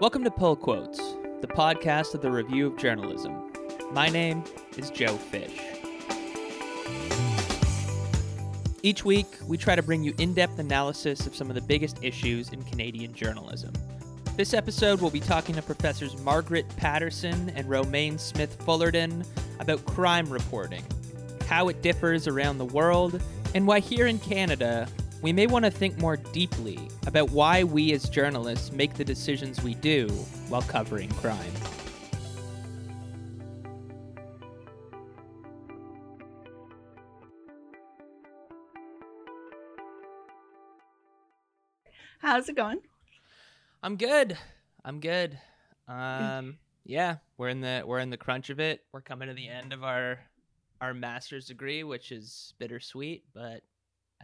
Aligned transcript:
Welcome 0.00 0.24
to 0.24 0.30
Pull 0.32 0.56
Quotes, 0.56 0.98
the 1.40 1.46
podcast 1.46 2.14
of 2.14 2.20
the 2.20 2.28
Review 2.28 2.66
of 2.66 2.76
Journalism. 2.76 3.52
My 3.92 4.08
name 4.08 4.42
is 4.76 4.90
Joe 4.90 5.16
Fish. 5.16 5.56
Each 8.82 9.04
week, 9.04 9.28
we 9.46 9.56
try 9.56 9.76
to 9.76 9.84
bring 9.84 10.02
you 10.02 10.12
in 10.18 10.34
depth 10.34 10.58
analysis 10.58 11.28
of 11.28 11.36
some 11.36 11.48
of 11.48 11.54
the 11.54 11.60
biggest 11.60 12.02
issues 12.02 12.48
in 12.48 12.64
Canadian 12.64 13.14
journalism. 13.14 13.72
This 14.36 14.52
episode, 14.52 15.00
we'll 15.00 15.10
be 15.12 15.20
talking 15.20 15.54
to 15.54 15.62
Professors 15.62 16.18
Margaret 16.18 16.66
Patterson 16.76 17.50
and 17.50 17.70
Romayne 17.70 18.18
Smith 18.18 18.56
Fullerton 18.64 19.24
about 19.60 19.86
crime 19.86 20.28
reporting, 20.28 20.82
how 21.46 21.68
it 21.68 21.82
differs 21.82 22.26
around 22.26 22.58
the 22.58 22.64
world, 22.64 23.22
and 23.54 23.64
why 23.64 23.78
here 23.78 24.08
in 24.08 24.18
Canada, 24.18 24.88
we 25.24 25.32
may 25.32 25.46
want 25.46 25.64
to 25.64 25.70
think 25.70 25.96
more 25.96 26.18
deeply 26.18 26.78
about 27.06 27.30
why 27.30 27.64
we 27.64 27.94
as 27.94 28.10
journalists 28.10 28.70
make 28.72 28.92
the 28.92 29.04
decisions 29.04 29.62
we 29.62 29.74
do 29.76 30.06
while 30.50 30.60
covering 30.60 31.08
crime. 31.12 31.40
How's 42.18 42.50
it 42.50 42.56
going? 42.56 42.80
I'm 43.82 43.96
good. 43.96 44.36
I'm 44.84 45.00
good. 45.00 45.38
Um, 45.88 46.58
yeah, 46.84 47.16
we're 47.38 47.48
in 47.48 47.62
the 47.62 47.82
we're 47.86 48.00
in 48.00 48.10
the 48.10 48.18
crunch 48.18 48.50
of 48.50 48.60
it. 48.60 48.82
We're 48.92 49.00
coming 49.00 49.28
to 49.28 49.34
the 49.34 49.48
end 49.48 49.72
of 49.72 49.84
our 49.84 50.18
our 50.82 50.92
master's 50.92 51.46
degree, 51.46 51.82
which 51.82 52.12
is 52.12 52.52
bittersweet, 52.58 53.24
but 53.32 53.62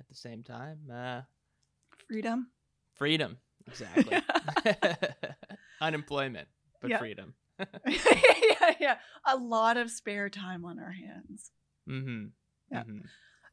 at 0.00 0.09
the 0.09 0.14
same 0.14 0.42
time, 0.42 0.78
uh, 0.92 1.20
Freedom. 2.08 2.48
freedom. 2.95 3.36
Exactly. 3.68 4.20
Unemployment, 5.80 6.48
but 6.80 6.98
freedom. 6.98 7.34
yeah, 7.86 8.74
yeah. 8.80 8.96
A 9.27 9.36
lot 9.36 9.77
of 9.77 9.91
spare 9.91 10.28
time 10.30 10.64
on 10.64 10.78
our 10.78 10.91
hands. 10.91 11.50
Mm-hmm. 11.88 12.27
Yeah. 12.72 12.83
hmm 12.83 12.98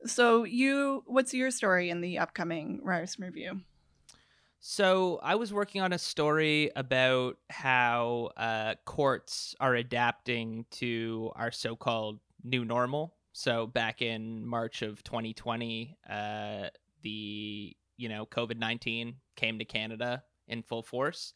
So 0.06 0.46
you 0.46 1.04
what's 1.06 1.34
your 1.34 1.52
story 1.52 1.90
in 1.90 2.02
the 2.02 2.18
upcoming 2.18 2.80
Ryerson 2.84 3.26
review? 3.26 3.62
So 4.60 5.20
I 5.22 5.36
was 5.36 5.54
working 5.54 5.82
on 5.82 5.94
a 5.94 6.00
story 6.00 6.72
about 6.76 7.38
how 7.50 8.32
uh, 8.38 8.76
courts 8.86 9.56
are 9.60 9.76
adapting 9.76 10.66
to 10.72 11.32
our 11.36 11.52
so-called 11.52 12.20
new 12.44 12.66
normal. 12.66 13.14
So 13.38 13.68
back 13.68 14.02
in 14.02 14.44
March 14.48 14.82
of 14.82 15.04
2020, 15.04 15.96
uh, 16.10 16.70
the 17.04 17.78
you 17.96 18.10
know 18.10 18.26
COVID 18.26 18.58
19 18.58 19.16
came 19.36 19.60
to 19.60 19.66
Canada 19.66 20.24
in 20.48 20.64
full 20.64 20.82
force, 20.82 21.36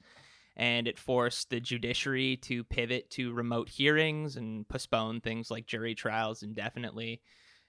and 0.55 0.87
it 0.87 0.97
forced 0.97 1.51
the 1.51 1.59
judiciary 1.59 2.37
to 2.37 2.63
pivot 2.63 3.11
to 3.11 3.33
remote 3.33 3.69
hearings 3.69 4.35
and 4.35 4.67
postpone 4.67 5.21
things 5.21 5.51
like 5.51 5.67
jury 5.67 5.93
trials 5.93 6.41
indefinitely 6.41 7.21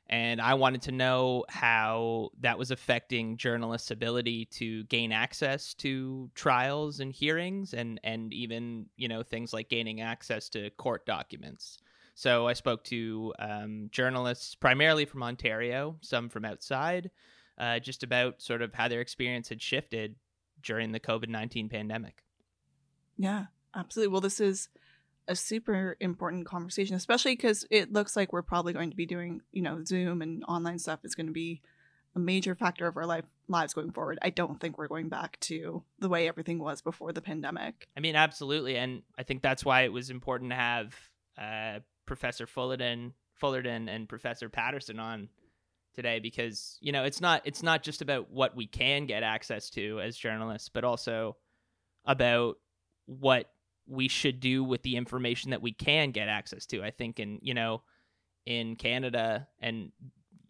and 0.09 0.41
I 0.41 0.55
wanted 0.55 0.83
to 0.83 0.93
know 0.93 1.45
how 1.49 2.31
that 2.41 2.59
was 2.59 2.71
affecting 2.71 3.37
journalists' 3.37 3.91
ability 3.91 4.47
to 4.53 4.85
gain 4.85 5.13
access 5.13 5.75
to 5.75 6.31
trials 6.35 7.01
and 7.01 7.13
hearings, 7.13 7.73
and 7.73 8.01
and 8.03 8.33
even 8.33 8.87
you 8.97 9.09
know 9.09 9.23
things 9.23 9.53
like 9.53 9.69
gaining 9.69 10.01
access 10.01 10.49
to 10.51 10.71
court 10.71 11.07
documents. 11.07 11.79
So 12.15 12.47
I 12.47 12.53
spoke 12.53 12.85
to 12.85 13.33
um, 13.39 13.89
journalists 13.91 14.55
primarily 14.55 15.05
from 15.05 15.23
Ontario, 15.23 15.97
some 16.01 16.29
from 16.29 16.45
outside, 16.45 17.11
uh, 17.59 17.79
just 17.79 18.03
about 18.03 18.43
sort 18.43 18.63
of 18.63 18.75
how 18.75 18.89
their 18.89 19.01
experience 19.01 19.49
had 19.49 19.63
shifted 19.63 20.17
during 20.63 20.93
the 20.93 21.01
COVID 21.01 21.29
nineteen 21.29 21.69
pandemic. 21.69 22.23
Yeah, 23.17 23.47
absolutely. 23.75 24.13
Well, 24.13 24.21
this 24.21 24.41
is 24.41 24.69
a 25.29 25.37
super 25.37 25.97
important 26.01 26.47
conversation, 26.47 26.97
especially 26.97 27.37
because 27.37 27.65
it 27.71 27.93
looks 27.93 28.17
like 28.17 28.33
we're 28.33 28.43
probably 28.43 28.73
going 28.73 28.91
to 28.91 28.97
be 28.97 29.07
doing, 29.07 29.41
you 29.53 29.63
know, 29.63 29.85
Zoom 29.85 30.21
and 30.21 30.45
online 30.49 30.79
stuff 30.79 31.01
is 31.05 31.15
going 31.15 31.29
to 31.29 31.33
be 31.33 31.63
a 32.15 32.19
major 32.19 32.55
factor 32.55 32.87
of 32.87 32.97
our 32.97 33.07
life 33.07 33.25
lives 33.49 33.73
going 33.73 33.93
forward. 33.93 34.19
I 34.21 34.31
don't 34.31 34.61
think 34.61 34.77
we're 34.77 34.89
going 34.89 35.09
back 35.09 35.39
to 35.41 35.83
the 35.99 36.09
way 36.09 36.29
everything 36.29 36.59
was 36.59 36.83
before 36.83 37.13
the 37.13 37.23
pandemic. 37.23 37.89
I 37.97 38.01
mean, 38.01 38.17
absolutely, 38.17 38.77
and 38.77 39.03
I 39.17 39.23
think 39.23 39.43
that's 39.43 39.65
why 39.65 39.83
it 39.83 39.93
was 39.93 40.11
important 40.11 40.51
to 40.51 40.57
have 40.57 40.95
uh, 41.39 41.79
Professor 42.13 42.47
Fullerton, 42.47 43.15
Fullerton, 43.33 43.89
and 43.89 44.07
Professor 44.07 44.51
Patterson 44.51 44.99
on 44.99 45.31
today 45.95 46.19
because 46.19 46.77
you 46.83 46.93
know 46.93 47.05
it's 47.05 47.23
not 47.23 47.41
it's 47.47 47.63
not 47.63 47.83
just 47.83 48.03
about 48.03 48.31
what 48.31 48.55
we 48.55 48.67
can 48.67 49.07
get 49.07 49.23
access 49.23 49.71
to 49.71 49.99
as 49.99 50.15
journalists, 50.15 50.69
but 50.69 50.85
also 50.85 51.39
about 52.05 52.59
what 53.07 53.47
we 53.87 54.09
should 54.09 54.41
do 54.41 54.63
with 54.63 54.83
the 54.83 54.97
information 54.97 55.53
that 55.53 55.63
we 55.63 55.73
can 55.73 56.11
get 56.11 56.29
access 56.29 56.67
to. 56.67 56.83
I 56.85 56.91
think 56.91 57.19
in 57.19 57.39
you 57.41 57.55
know 57.55 57.81
in 58.45 58.77
Canada 58.77 59.49
and 59.59 59.91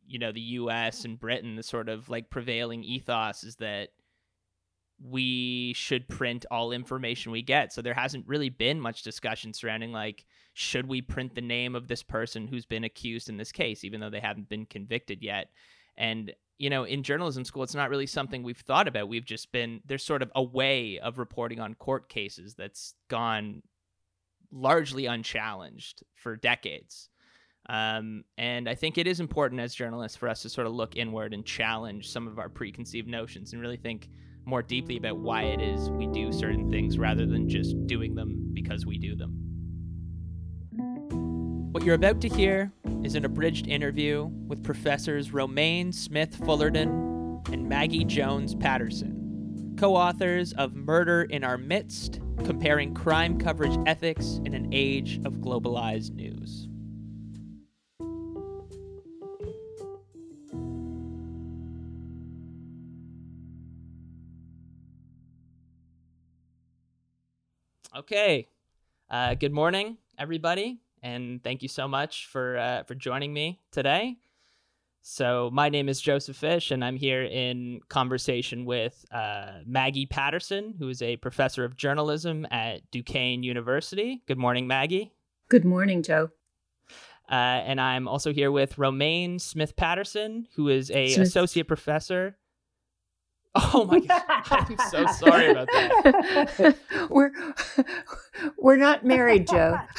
you 0.04 0.18
know 0.18 0.32
the 0.32 0.40
US 0.40 1.04
and 1.04 1.16
Britain 1.16 1.54
the 1.54 1.62
sort 1.62 1.88
of 1.88 2.08
like 2.08 2.28
prevailing 2.28 2.82
ethos 2.82 3.44
is 3.44 3.54
that 3.56 3.90
we 5.04 5.72
should 5.74 6.08
print 6.08 6.46
all 6.50 6.70
information 6.70 7.32
we 7.32 7.42
get. 7.42 7.72
So 7.72 7.82
there 7.82 7.94
hasn't 7.94 8.28
really 8.28 8.50
been 8.50 8.80
much 8.80 9.02
discussion 9.02 9.52
surrounding 9.52 9.92
like 9.92 10.24
should 10.54 10.86
we 10.86 11.00
print 11.00 11.34
the 11.34 11.40
name 11.40 11.74
of 11.74 11.88
this 11.88 12.02
person 12.02 12.46
who's 12.46 12.66
been 12.66 12.84
accused 12.84 13.28
in 13.28 13.36
this 13.36 13.52
case 13.52 13.84
even 13.84 14.00
though 14.00 14.10
they 14.10 14.20
haven't 14.20 14.48
been 14.48 14.66
convicted 14.66 15.22
yet. 15.22 15.48
And 15.96 16.32
you 16.58 16.70
know, 16.70 16.84
in 16.84 17.02
journalism 17.02 17.44
school 17.44 17.64
it's 17.64 17.74
not 17.74 17.90
really 17.90 18.06
something 18.06 18.42
we've 18.42 18.58
thought 18.58 18.86
about. 18.86 19.08
We've 19.08 19.24
just 19.24 19.50
been 19.50 19.80
there's 19.86 20.04
sort 20.04 20.22
of 20.22 20.30
a 20.36 20.42
way 20.42 20.98
of 21.00 21.18
reporting 21.18 21.58
on 21.58 21.74
court 21.74 22.08
cases 22.08 22.54
that's 22.54 22.94
gone 23.08 23.62
largely 24.52 25.06
unchallenged 25.06 26.04
for 26.14 26.36
decades. 26.36 27.08
Um, 27.68 28.24
and 28.38 28.68
I 28.68 28.74
think 28.74 28.98
it 28.98 29.06
is 29.06 29.20
important 29.20 29.60
as 29.60 29.74
journalists 29.74 30.16
for 30.16 30.28
us 30.28 30.42
to 30.42 30.48
sort 30.48 30.66
of 30.66 30.74
look 30.74 30.96
inward 30.96 31.32
and 31.32 31.44
challenge 31.44 32.10
some 32.10 32.26
of 32.28 32.38
our 32.38 32.48
preconceived 32.48 33.08
notions 33.08 33.52
and 33.52 33.62
really 33.62 33.76
think 33.76 34.08
more 34.44 34.62
deeply 34.62 34.96
about 34.96 35.18
why 35.18 35.42
it 35.42 35.60
is 35.60 35.90
we 35.90 36.06
do 36.08 36.32
certain 36.32 36.70
things 36.70 36.98
rather 36.98 37.26
than 37.26 37.48
just 37.48 37.86
doing 37.86 38.14
them 38.14 38.50
because 38.52 38.86
we 38.86 38.98
do 38.98 39.14
them. 39.16 39.38
What 41.72 41.84
you're 41.84 41.94
about 41.94 42.20
to 42.20 42.28
hear 42.28 42.70
is 43.02 43.14
an 43.14 43.24
abridged 43.24 43.66
interview 43.66 44.24
with 44.46 44.62
professors 44.62 45.32
Romayne 45.32 45.92
Smith 45.92 46.36
Fullerton 46.44 47.40
and 47.50 47.68
Maggie 47.68 48.04
Jones 48.04 48.54
Patterson, 48.54 49.74
co 49.78 49.96
authors 49.96 50.52
of 50.52 50.74
Murder 50.74 51.22
in 51.22 51.44
Our 51.44 51.58
Midst 51.58 52.20
Comparing 52.44 52.94
Crime 52.94 53.38
Coverage 53.38 53.78
Ethics 53.86 54.40
in 54.44 54.54
an 54.54 54.68
Age 54.72 55.20
of 55.24 55.38
Globalized 55.38 56.12
News. 56.14 56.68
Okay. 68.02 68.48
Uh, 69.08 69.34
good 69.34 69.52
morning, 69.52 69.96
everybody, 70.18 70.80
and 71.04 71.40
thank 71.44 71.62
you 71.62 71.68
so 71.68 71.86
much 71.86 72.26
for 72.26 72.58
uh, 72.58 72.82
for 72.82 72.96
joining 72.96 73.32
me 73.32 73.60
today. 73.70 74.16
So, 75.02 75.50
my 75.52 75.68
name 75.68 75.88
is 75.88 76.00
Joseph 76.00 76.36
Fish, 76.36 76.72
and 76.72 76.84
I'm 76.84 76.96
here 76.96 77.22
in 77.22 77.78
conversation 77.88 78.64
with 78.64 79.04
uh, 79.12 79.60
Maggie 79.64 80.06
Patterson, 80.06 80.74
who 80.76 80.88
is 80.88 81.00
a 81.00 81.16
professor 81.18 81.64
of 81.64 81.76
journalism 81.76 82.44
at 82.50 82.90
Duquesne 82.90 83.44
University. 83.44 84.20
Good 84.26 84.38
morning, 84.38 84.66
Maggie. 84.66 85.12
Good 85.48 85.64
morning, 85.64 86.02
Joe. 86.02 86.30
Uh, 87.30 87.34
and 87.34 87.80
I'm 87.80 88.08
also 88.08 88.32
here 88.32 88.50
with 88.50 88.78
Romayne 88.78 89.38
Smith 89.38 89.76
Patterson, 89.76 90.48
who 90.56 90.68
is 90.70 90.90
a 90.90 91.10
Smith. 91.10 91.28
associate 91.28 91.68
professor. 91.68 92.36
Oh 93.54 93.84
my 93.84 94.00
god! 94.08 94.22
I'm 94.50 94.76
so 94.90 95.06
sorry 95.06 95.50
about 95.50 95.68
that. 95.68 96.76
we're 97.10 97.32
we're 98.58 98.76
not 98.76 99.04
married, 99.04 99.46
Joe. 99.46 99.78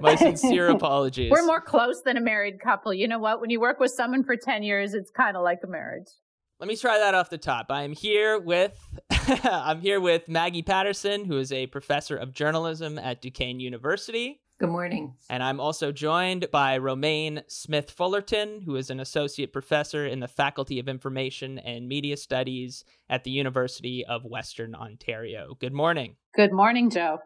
My 0.00 0.16
sincere 0.16 0.68
apologies. 0.68 1.30
We're 1.30 1.44
more 1.46 1.60
close 1.60 2.02
than 2.02 2.16
a 2.16 2.20
married 2.20 2.60
couple. 2.60 2.92
You 2.92 3.06
know 3.08 3.18
what? 3.18 3.40
When 3.40 3.50
you 3.50 3.60
work 3.60 3.80
with 3.80 3.90
someone 3.90 4.22
for 4.24 4.36
10 4.36 4.62
years, 4.62 4.92
it's 4.94 5.10
kind 5.10 5.36
of 5.36 5.42
like 5.42 5.60
a 5.62 5.66
marriage. 5.66 6.08
Let 6.60 6.68
me 6.68 6.76
try 6.76 6.98
that 6.98 7.14
off 7.14 7.30
the 7.30 7.38
top. 7.38 7.66
I'm 7.70 7.92
here 7.92 8.38
with 8.38 8.78
I'm 9.44 9.80
here 9.80 10.00
with 10.00 10.28
Maggie 10.28 10.62
Patterson, 10.62 11.24
who 11.24 11.38
is 11.38 11.52
a 11.52 11.66
professor 11.66 12.16
of 12.16 12.32
journalism 12.32 12.98
at 12.98 13.20
Duquesne 13.20 13.60
University. 13.60 14.40
Good 14.60 14.68
morning. 14.68 15.14
And 15.28 15.42
I'm 15.42 15.58
also 15.58 15.90
joined 15.90 16.46
by 16.52 16.78
Romayne 16.78 17.42
Smith 17.48 17.90
Fullerton, 17.90 18.62
who 18.64 18.76
is 18.76 18.88
an 18.88 19.00
associate 19.00 19.52
professor 19.52 20.06
in 20.06 20.20
the 20.20 20.28
Faculty 20.28 20.78
of 20.78 20.88
Information 20.88 21.58
and 21.58 21.88
Media 21.88 22.16
Studies 22.16 22.84
at 23.10 23.24
the 23.24 23.32
University 23.32 24.04
of 24.06 24.24
Western 24.24 24.76
Ontario. 24.76 25.56
Good 25.58 25.72
morning. 25.72 26.14
Good 26.36 26.52
morning, 26.52 26.88
Joe. 26.88 27.18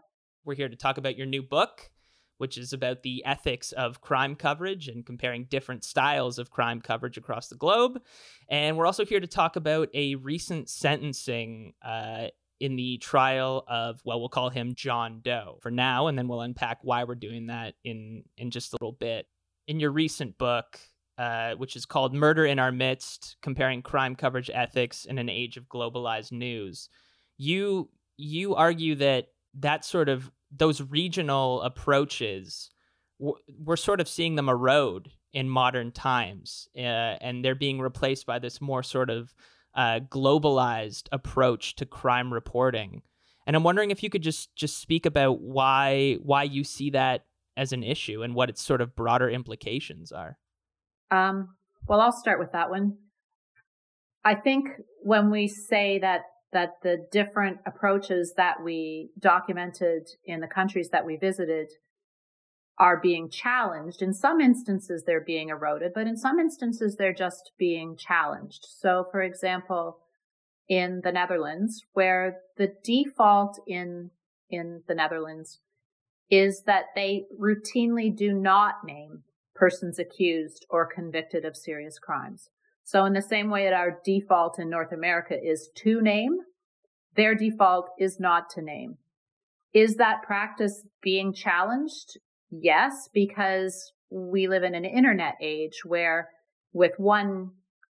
We're 0.47 0.55
here 0.55 0.71
to 0.71 0.77
talk 0.77 0.97
about 0.97 1.19
your 1.19 1.27
new 1.27 1.43
book, 1.43 1.91
which 2.39 2.57
is 2.57 2.73
about 2.73 3.03
the 3.03 3.23
ethics 3.27 3.73
of 3.73 4.01
crime 4.01 4.35
coverage 4.35 4.89
and 4.89 5.05
comparing 5.05 5.45
different 5.45 5.85
styles 5.85 6.39
of 6.39 6.51
crime 6.51 6.81
coverage 6.81 7.19
across 7.19 7.49
the 7.49 7.57
globe. 7.57 8.01
And 8.49 8.79
we're 8.79 8.87
also 8.87 9.05
here 9.05 9.21
to 9.21 9.27
talk 9.27 9.57
about 9.57 9.91
a 9.93 10.15
recent 10.15 10.71
sentencing 10.71 11.75
uh, 11.85 12.29
in 12.61 12.77
the 12.77 12.99
trial 12.99 13.65
of, 13.69 14.01
well, 14.05 14.19
we'll 14.19 14.29
call 14.29 14.51
him 14.51 14.75
John 14.75 15.21
Doe 15.23 15.59
for 15.61 15.71
now, 15.71 16.07
and 16.09 16.19
then 16.19 16.29
we'll 16.29 16.41
unpack 16.41 16.79
why 16.83 17.05
we're 17.05 17.15
doing 17.15 17.47
that 17.47 17.75
in, 17.85 18.25
in 18.37 18.51
just 18.51 18.73
a 18.73 18.77
little 18.81 18.93
bit. 18.93 19.27
In 19.67 19.81
your 19.81 19.91
recent 19.91 20.39
book, 20.39 20.79
uh, 21.19 21.55
which 21.55 21.77
is 21.77 21.85
called 21.85 22.15
Murder 22.15 22.47
in 22.47 22.59
Our 22.59 22.73
Midst 22.73 23.37
Comparing 23.43 23.83
Crime 23.83 24.15
Coverage 24.15 24.51
Ethics 24.53 25.05
in 25.05 25.19
an 25.19 25.29
Age 25.29 25.57
of 25.57 25.69
Globalized 25.69 26.33
News, 26.33 26.89
you 27.37 27.89
you 28.17 28.55
argue 28.55 28.95
that 28.97 29.29
that 29.55 29.85
sort 29.85 30.09
of 30.09 30.31
those 30.51 30.81
regional 30.81 31.63
approaches 31.63 32.71
we're 33.19 33.77
sort 33.77 34.01
of 34.01 34.09
seeing 34.09 34.37
them 34.37 34.49
erode 34.49 35.11
in 35.33 35.49
modern 35.49 35.91
times 35.91 36.69
uh, 36.77 37.19
and 37.21 37.45
they're 37.45 37.55
being 37.55 37.81
replaced 37.81 38.27
by 38.27 38.39
this 38.39 38.61
more 38.61 38.83
sort 38.83 39.11
of 39.11 39.35
uh, 39.79 40.01
globalized 40.01 41.07
approach 41.13 41.77
to 41.77 41.87
crime 41.87 42.35
reporting. 42.35 43.01
And 43.47 43.57
i'm 43.57 43.63
wondering 43.63 43.91
if 43.91 44.03
you 44.03 44.11
could 44.11 44.23
just 44.23 44.55
just 44.57 44.79
speak 44.79 45.07
about 45.07 45.41
why 45.41 46.19
why 46.23 46.43
you 46.43 46.65
see 46.65 46.91
that 46.91 47.25
as 47.57 47.73
an 47.73 47.83
issue 47.83 48.23
and 48.23 48.35
what 48.35 48.51
its 48.51 48.63
sort 48.63 48.81
of 48.83 48.95
broader 48.95 49.31
implications 49.31 50.13
are. 50.13 50.37
Um, 51.11 51.57
well 51.87 52.01
i'll 52.01 52.13
start 52.13 52.41
with 52.41 52.53
that 52.53 52.69
one. 52.69 52.99
I 54.25 54.35
think 54.35 54.69
when 55.03 55.31
we 55.31 55.47
say 55.47 55.99
that 56.01 56.23
that 56.53 56.71
the 56.83 57.07
different 57.13 57.59
approaches 57.65 58.35
that 58.37 58.57
we 58.65 59.11
documented 59.19 60.09
in 60.25 60.41
the 60.41 60.49
countries 60.49 60.89
that 60.91 61.07
we 61.07 61.17
visited 61.17 61.69
are 62.79 63.01
being 63.01 63.29
challenged. 63.29 64.03
In 64.03 64.13
some 64.13 64.41
instances, 64.41 65.05
they're 65.05 65.21
being 65.21 65.49
eroded, 65.49 65.93
but 65.95 66.07
in 66.07 66.17
some 66.17 66.39
instances, 66.39 66.97
they're 66.97 67.13
just 67.13 67.53
being 67.59 67.97
challenged. 67.97 68.67
So, 68.79 69.07
for 69.11 69.21
example, 69.21 69.99
in 70.69 71.01
the 71.03 71.13
Netherlands, 71.13 71.85
where 71.95 72.39
the 72.57 72.73
default 72.85 73.59
in, 73.67 74.11
in 74.51 74.83
the 74.87 74.95
Netherlands 74.95 75.61
is 76.31 76.63
that 76.67 76.87
they 76.95 77.25
routinely 77.41 78.15
do 78.15 78.33
not 78.33 78.85
name 78.85 79.23
persons 79.55 79.99
accused 79.99 80.67
or 80.71 80.87
convicted 80.87 81.45
of 81.45 81.57
serious 81.57 81.99
crimes. 81.99 82.51
So 82.85 83.05
in 83.05 83.13
the 83.13 83.23
same 83.23 83.51
way 83.51 83.65
that 83.65 83.73
our 83.73 83.99
default 84.05 84.59
in 84.59 84.71
North 84.71 84.93
America 84.93 85.35
is 85.39 85.69
to 85.77 86.01
name, 86.01 86.39
their 87.17 87.35
default 87.35 87.91
is 87.99 88.21
not 88.21 88.49
to 88.51 88.63
name. 88.63 88.99
Is 89.75 89.97
that 89.97 90.23
practice 90.23 90.87
being 91.03 91.35
challenged? 91.35 92.19
Yes, 92.51 93.09
because 93.13 93.93
we 94.11 94.49
live 94.49 94.63
in 94.63 94.75
an 94.75 94.85
internet 94.85 95.35
age 95.41 95.83
where 95.85 96.29
with 96.73 96.93
one 96.97 97.51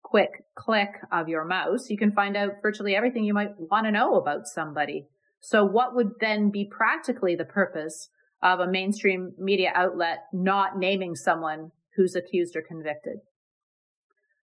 quick 0.03 0.45
click 0.57 0.91
of 1.13 1.29
your 1.29 1.45
mouse, 1.45 1.89
you 1.89 1.97
can 1.97 2.13
find 2.13 2.37
out 2.37 2.55
virtually 2.63 2.97
everything 2.97 3.25
you 3.25 3.35
might 3.35 3.59
want 3.59 3.87
to 3.87 3.93
know 3.93 4.17
about 4.17 4.47
somebody. 4.47 5.07
So 5.41 5.65
what 5.65 5.95
would 5.95 6.13
then 6.21 6.51
be 6.51 6.69
practically 6.71 7.37
the 7.37 7.45
purpose 7.45 8.09
of 8.43 8.61
a 8.61 8.71
mainstream 8.71 9.33
media 9.39 9.71
outlet 9.75 10.25
not 10.33 10.79
naming 10.79 11.15
someone 11.15 11.71
who's 11.97 12.17
accused 12.17 12.57
or 12.57 12.63
convicted? 12.63 13.19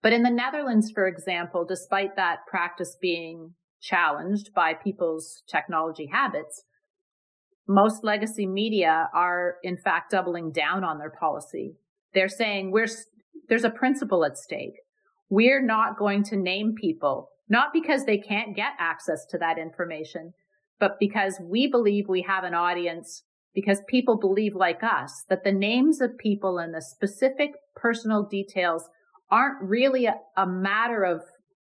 But 0.02 0.12
in 0.12 0.22
the 0.22 0.30
Netherlands, 0.30 0.90
for 0.90 1.06
example, 1.06 1.66
despite 1.66 2.16
that 2.16 2.46
practice 2.48 2.96
being 3.00 3.54
challenged 3.82 4.52
by 4.54 4.72
people's 4.74 5.42
technology 5.46 6.08
habits, 6.10 6.64
most 7.70 8.02
legacy 8.02 8.46
media 8.46 9.08
are 9.14 9.54
in 9.62 9.76
fact 9.76 10.10
doubling 10.10 10.50
down 10.50 10.82
on 10.82 10.98
their 10.98 11.12
policy. 11.20 11.76
They're 12.12 12.28
saying 12.28 12.72
we're, 12.72 12.88
there's 13.48 13.62
a 13.62 13.70
principle 13.70 14.24
at 14.24 14.36
stake. 14.36 14.74
We're 15.28 15.64
not 15.64 15.96
going 15.96 16.24
to 16.24 16.36
name 16.36 16.74
people, 16.74 17.28
not 17.48 17.68
because 17.72 18.04
they 18.04 18.18
can't 18.18 18.56
get 18.56 18.72
access 18.80 19.24
to 19.26 19.38
that 19.38 19.56
information, 19.56 20.32
but 20.80 20.98
because 20.98 21.40
we 21.40 21.68
believe 21.68 22.06
we 22.08 22.26
have 22.26 22.42
an 22.42 22.54
audience 22.54 23.22
because 23.54 23.80
people 23.88 24.18
believe 24.18 24.56
like 24.56 24.82
us 24.82 25.24
that 25.28 25.44
the 25.44 25.52
names 25.52 26.00
of 26.00 26.18
people 26.18 26.58
and 26.58 26.74
the 26.74 26.82
specific 26.82 27.50
personal 27.76 28.26
details 28.28 28.88
aren't 29.30 29.62
really 29.62 30.06
a, 30.06 30.16
a 30.36 30.44
matter 30.44 31.04
of 31.04 31.20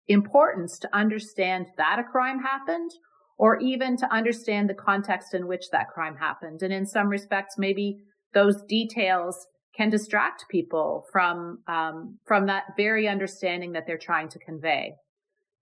importance 0.08 0.78
to 0.78 0.96
understand 0.96 1.66
that 1.78 1.98
a 1.98 2.04
crime 2.04 2.44
happened 2.44 2.92
or 3.38 3.60
even 3.60 3.98
to 3.98 4.14
understand 4.14 4.70
the 4.70 4.74
context 4.74 5.34
in 5.34 5.48
which 5.48 5.70
that 5.72 5.90
crime 5.90 6.16
happened. 6.16 6.62
And 6.62 6.74
in 6.74 6.86
some 6.86 7.10
respects, 7.10 7.56
maybe 7.58 7.98
those 8.34 8.62
details 8.68 9.48
can 9.76 9.90
distract 9.90 10.46
people 10.50 11.06
from, 11.12 11.60
um, 11.68 12.18
from 12.26 12.46
that 12.46 12.64
very 12.78 13.08
understanding 13.08 13.74
that 13.74 13.84
they're 13.86 13.98
trying 13.98 14.30
to 14.30 14.40
convey. 14.40 14.94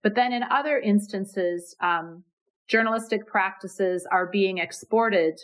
But 0.02 0.14
then 0.14 0.32
in 0.32 0.42
other 0.44 0.78
instances, 0.78 1.74
um, 1.82 2.22
journalistic 2.68 3.26
practices 3.26 4.06
are 4.10 4.28
being 4.30 4.58
exported. 4.58 5.34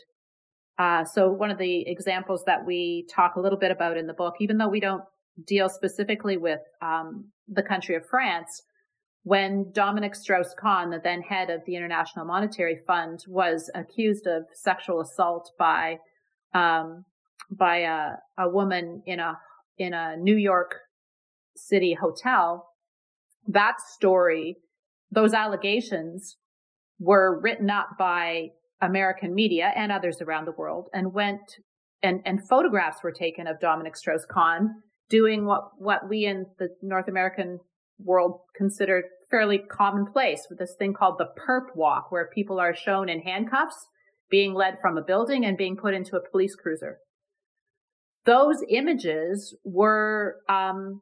Uh, 0.79 1.05
so 1.05 1.31
one 1.31 1.51
of 1.51 1.59
the 1.59 1.85
examples 1.87 2.45
that 2.47 2.65
we 2.65 3.07
talk 3.13 3.35
a 3.35 3.41
little 3.41 3.59
bit 3.59 3.71
about 3.71 3.97
in 3.97 4.07
the 4.07 4.15
book, 4.15 4.35
even 4.41 4.59
though 4.59 4.69
we 4.69 4.81
don't 4.81 5.03
deal 5.47 5.69
specifically 5.69 6.37
with 6.37 6.61
um, 6.81 7.31
the 7.49 7.63
country 7.63 7.97
of 7.97 8.07
France, 8.09 8.63
when 9.23 9.71
Dominique 9.73 10.15
Strauss 10.15 10.55
Kahn, 10.59 10.91
the 10.91 11.01
then 11.03 11.21
head 11.23 11.51
of 11.51 11.61
the 11.67 11.77
International 11.77 12.25
Monetary 12.25 12.79
Fund, 12.87 13.25
was 13.29 13.71
accused 13.75 14.27
of 14.27 14.45
sexual 14.55 15.01
assault 15.01 15.51
by 15.59 15.99
um, 16.55 17.05
by 17.51 17.79
a, 17.79 18.13
a 18.39 18.49
woman 18.49 19.03
in 19.07 19.21
a 19.21 19.39
in 19.79 19.95
a 19.95 20.17
New 20.17 20.37
York 20.37 20.77
City 21.57 21.97
hotel, 22.01 22.69
that 23.47 23.81
story, 23.81 24.57
those 25.11 25.35
allegations 25.35 26.37
were 26.99 27.41
written 27.41 27.71
up 27.71 27.89
by 27.99 28.49
American 28.81 29.35
media 29.35 29.73
and 29.77 29.91
others 29.91 30.21
around 30.21 30.47
the 30.47 30.53
world 30.53 30.89
and 30.93 31.13
went 31.13 31.41
and, 32.03 32.21
and 32.25 32.47
photographs 32.49 33.03
were 33.03 33.13
taken 33.13 33.47
of 33.47 33.61
Dominique 33.61 33.97
Strauss 33.97 34.25
Kahn 34.25 34.83
doing 35.11 35.45
what, 35.45 35.71
what 35.77 36.09
we 36.09 36.25
in 36.25 36.47
the 36.59 36.69
North 36.83 37.09
American 37.09 37.59
world 38.05 38.41
considered 38.57 39.05
fairly 39.31 39.59
commonplace 39.59 40.47
with 40.49 40.59
this 40.59 40.75
thing 40.79 40.93
called 40.93 41.19
the 41.19 41.29
perp 41.41 41.75
walk, 41.75 42.11
where 42.11 42.31
people 42.35 42.59
are 42.59 42.75
shown 42.75 43.09
in 43.09 43.21
handcuffs, 43.21 43.87
being 44.31 44.55
led 44.55 44.79
from 44.81 44.97
a 44.97 45.03
building 45.03 45.45
and 45.45 45.57
being 45.57 45.77
put 45.77 45.95
into 45.95 46.17
a 46.17 46.31
police 46.31 46.55
cruiser. 46.55 46.99
Those 48.27 48.59
images 48.69 49.57
were 49.65 50.37
um, 50.49 51.01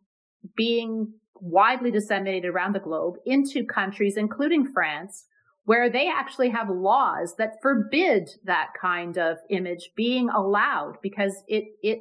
being 0.56 1.14
widely 1.40 1.90
disseminated 1.90 2.50
around 2.50 2.74
the 2.74 2.80
globe 2.80 3.14
into 3.24 3.64
countries, 3.64 4.16
including 4.16 4.70
France, 4.72 5.24
where 5.64 5.90
they 5.90 6.08
actually 6.08 6.50
have 6.50 6.68
laws 6.70 7.34
that 7.38 7.60
forbid 7.60 8.30
that 8.44 8.68
kind 8.80 9.18
of 9.18 9.36
image 9.50 9.90
being 9.96 10.28
allowed 10.30 10.94
because 11.02 11.42
it, 11.46 11.64
it 11.82 12.00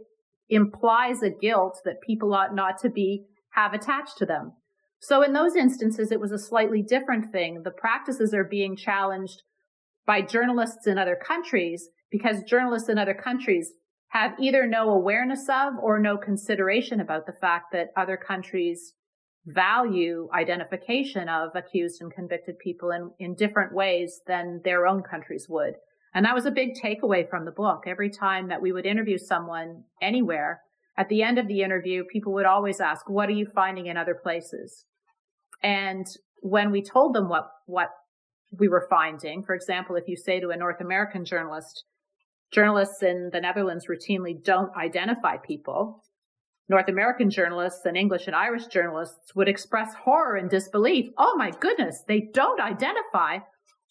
implies 0.50 1.22
a 1.22 1.30
guilt 1.30 1.80
that 1.84 2.02
people 2.02 2.34
ought 2.34 2.56
not 2.56 2.78
to 2.82 2.90
be 2.90 3.26
have 3.52 3.74
attached 3.74 4.18
to 4.18 4.26
them. 4.26 4.54
So 5.00 5.22
in 5.24 5.34
those 5.34 5.56
instances, 5.56 6.12
it 6.12 6.20
was 6.20 6.32
a 6.32 6.40
slightly 6.40 6.82
different 6.82 7.32
thing. 7.32 7.62
The 7.64 7.72
practices 7.72 8.34
are 8.34 8.44
being 8.44 8.76
challenged 8.76 9.44
by 10.06 10.22
journalists 10.22 10.88
in 10.88 10.98
other 10.98 11.16
countries 11.16 11.90
because 12.12 12.44
journalists 12.44 12.90
in 12.90 12.98
other 12.98 13.14
countries 13.14 13.74
have 14.10 14.32
either 14.40 14.66
no 14.66 14.90
awareness 14.90 15.48
of 15.50 15.74
or 15.82 16.00
no 16.00 16.18
consideration 16.18 17.00
about 17.02 17.26
the 17.26 17.34
fact 17.34 17.66
that 17.74 17.92
other 17.98 18.18
countries 18.18 18.94
value 19.46 20.28
identification 20.34 21.30
of 21.30 21.50
accused 21.56 22.02
and 22.02 22.12
convicted 22.12 22.60
people 22.60 22.92
in, 22.92 23.12
in 23.20 23.36
different 23.36 23.74
ways 23.74 24.22
than 24.28 24.62
their 24.64 24.86
own 24.86 25.02
countries 25.02 25.48
would. 25.50 25.76
And 26.14 26.26
that 26.26 26.36
was 26.36 26.46
a 26.46 26.52
big 26.52 26.72
takeaway 26.74 27.30
from 27.30 27.46
the 27.46 27.52
book. 27.52 27.84
Every 27.86 28.10
time 28.10 28.50
that 28.50 28.62
we 28.62 28.72
would 28.72 28.86
interview 28.86 29.18
someone 29.18 29.84
anywhere, 30.02 30.62
at 30.98 31.10
the 31.10 31.22
end 31.22 31.38
of 31.38 31.48
the 31.48 31.62
interview, 31.62 32.04
people 32.12 32.34
would 32.34 32.46
always 32.46 32.80
ask, 32.80 33.08
what 33.08 33.30
are 33.30 33.34
you 33.34 33.46
finding 33.46 33.86
in 33.86 33.98
other 33.98 34.16
places? 34.16 34.86
And 35.62 36.08
when 36.42 36.72
we 36.72 36.82
told 36.82 37.14
them 37.14 37.30
what, 37.30 37.48
what 37.66 37.90
we 38.58 38.68
were 38.68 38.88
finding, 38.90 39.44
for 39.44 39.54
example, 39.54 39.96
if 39.96 40.08
you 40.08 40.18
say 40.18 40.40
to 40.40 40.50
a 40.50 40.58
North 40.58 40.82
American 40.82 41.24
journalist, 41.24 41.84
journalists 42.52 43.04
in 43.04 43.30
the 43.32 43.42
Netherlands 43.42 43.86
routinely 43.88 44.42
don't 44.44 44.76
identify 44.76 45.38
people. 45.38 46.04
North 46.70 46.90
American 46.90 47.30
journalists 47.30 47.86
and 47.86 47.96
English 47.96 48.28
and 48.28 48.36
Irish 48.36 48.66
journalists 48.68 49.36
would 49.36 49.48
express 49.48 49.94
horror 50.04 50.36
and 50.36 50.50
disbelief. 50.50 51.10
Oh 51.18 51.36
my 51.38 51.52
goodness, 51.52 52.04
they 52.08 52.28
don't 52.34 52.60
identify. 52.60 53.40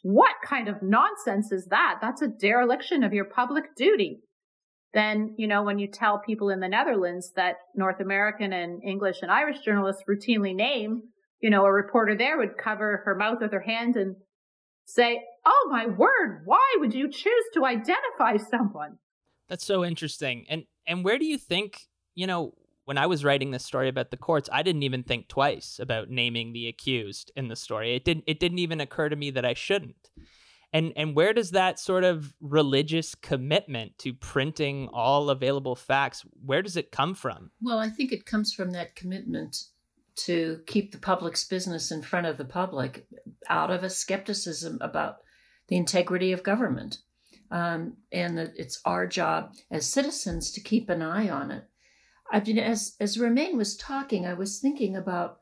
What 0.02 0.34
kind 0.44 0.68
of 0.68 0.82
nonsense 0.82 1.52
is 1.52 1.66
that? 1.66 1.98
That's 2.00 2.22
a 2.22 2.28
dereliction 2.28 3.02
of 3.02 3.12
your 3.12 3.25
public 3.25 3.76
duty 3.76 4.20
then, 4.96 5.34
you 5.36 5.46
know, 5.46 5.62
when 5.62 5.78
you 5.78 5.88
tell 5.88 6.18
people 6.18 6.48
in 6.48 6.60
the 6.60 6.68
Netherlands 6.68 7.32
that 7.36 7.56
North 7.74 8.00
American 8.00 8.54
and 8.54 8.82
English 8.82 9.18
and 9.20 9.30
Irish 9.30 9.58
journalists 9.60 10.04
routinely 10.08 10.54
name, 10.54 11.02
you 11.38 11.50
know, 11.50 11.66
a 11.66 11.72
reporter 11.72 12.16
there 12.16 12.38
would 12.38 12.56
cover 12.56 13.02
her 13.04 13.14
mouth 13.14 13.36
with 13.42 13.52
her 13.52 13.60
hand 13.60 13.96
and 13.96 14.16
say, 14.86 15.22
Oh 15.44 15.68
my 15.70 15.84
word, 15.84 16.44
why 16.46 16.76
would 16.78 16.94
you 16.94 17.10
choose 17.10 17.44
to 17.52 17.66
identify 17.66 18.38
someone? 18.38 18.96
That's 19.48 19.66
so 19.66 19.84
interesting. 19.84 20.46
And 20.48 20.64
and 20.86 21.04
where 21.04 21.18
do 21.18 21.26
you 21.26 21.36
think, 21.36 21.82
you 22.14 22.26
know, 22.26 22.54
when 22.86 22.96
I 22.96 23.06
was 23.06 23.22
writing 23.22 23.50
this 23.50 23.66
story 23.66 23.90
about 23.90 24.10
the 24.10 24.16
courts, 24.16 24.48
I 24.50 24.62
didn't 24.62 24.84
even 24.84 25.02
think 25.02 25.28
twice 25.28 25.78
about 25.78 26.08
naming 26.08 26.54
the 26.54 26.68
accused 26.68 27.30
in 27.36 27.48
the 27.48 27.56
story. 27.56 27.94
It 27.94 28.04
didn't 28.06 28.24
it 28.26 28.40
didn't 28.40 28.60
even 28.60 28.80
occur 28.80 29.10
to 29.10 29.16
me 29.16 29.30
that 29.32 29.44
I 29.44 29.52
shouldn't. 29.52 30.08
And 30.73 30.92
and 30.96 31.14
where 31.14 31.32
does 31.32 31.52
that 31.52 31.78
sort 31.78 32.04
of 32.04 32.35
religious 32.40 33.14
commitment 33.14 33.99
to 33.99 34.12
printing 34.12 34.88
all 34.92 35.30
available 35.30 35.76
facts, 35.76 36.25
where 36.44 36.62
does 36.62 36.76
it 36.76 36.90
come 36.90 37.14
from? 37.14 37.50
Well, 37.62 37.78
I 37.78 37.88
think 37.88 38.12
it 38.12 38.26
comes 38.26 38.52
from 38.52 38.73
that 38.73 38.96
commitment 38.96 39.56
to 40.16 40.61
keep 40.66 40.92
the 40.92 40.99
public's 40.99 41.44
business 41.44 41.90
in 41.90 42.02
front 42.02 42.26
of 42.26 42.37
the 42.37 42.44
public 42.44 43.06
out 43.49 43.70
of 43.70 43.85
a 43.85 43.90
skepticism 43.90 44.78
about 44.80 45.18
the 45.68 45.76
integrity 45.76 46.32
of 46.32 46.42
government. 46.42 46.99
Um, 47.49 47.99
and 48.11 48.37
that 48.38 48.54
it's 48.56 48.80
our 48.85 49.06
job 49.06 49.54
as 49.70 49.87
citizens 49.87 50.50
to 50.50 50.61
keep 50.61 50.90
an 50.90 51.00
eye 51.00 51.28
on 51.28 51.52
it. 51.52 51.62
I 52.32 52.40
mean, 52.40 52.58
as 52.58 52.96
as 52.99 53.20
Romayne 53.20 53.56
was 53.56 53.76
talking, 53.76 54.26
I 54.26 54.35
was 54.35 54.58
thinking 54.58 54.96
about 54.96 55.38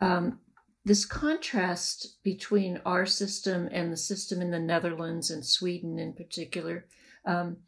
um, 0.00 0.38
this 0.84 1.06
contrast 1.06 2.22
between 2.22 2.80
our 2.84 3.06
system 3.06 3.68
and 3.72 3.92
the 3.92 3.96
system 3.96 4.42
in 4.42 4.50
the 4.50 4.58
Netherlands 4.58 5.30
and 5.30 5.44
Sweden 5.44 5.98
in 5.98 6.12
particular. 6.12 6.86
Um, 7.24 7.58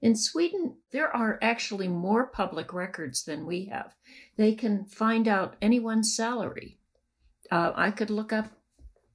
in 0.00 0.14
Sweden, 0.14 0.76
there 0.92 1.14
are 1.14 1.38
actually 1.42 1.88
more 1.88 2.26
public 2.26 2.72
records 2.72 3.24
than 3.24 3.46
we 3.46 3.66
have. 3.66 3.94
They 4.36 4.54
can 4.54 4.86
find 4.86 5.28
out 5.28 5.56
anyone's 5.60 6.14
salary. 6.14 6.78
Uh, 7.50 7.72
I 7.74 7.90
could 7.90 8.10
look 8.10 8.32
up 8.32 8.52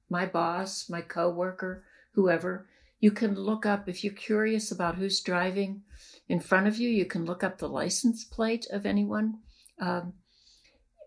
my 0.08 0.26
boss, 0.26 0.88
my 0.88 1.00
coworker, 1.00 1.84
whoever. 2.12 2.68
You 3.00 3.10
can 3.10 3.34
look 3.34 3.66
up, 3.66 3.88
if 3.88 4.04
you're 4.04 4.12
curious 4.12 4.70
about 4.70 4.96
who's 4.96 5.20
driving 5.20 5.82
in 6.28 6.40
front 6.40 6.66
of 6.66 6.76
you, 6.76 6.88
you 6.88 7.04
can 7.04 7.24
look 7.24 7.42
up 7.42 7.58
the 7.58 7.68
license 7.68 8.24
plate 8.24 8.66
of 8.70 8.86
anyone. 8.86 9.38
Um, 9.80 10.14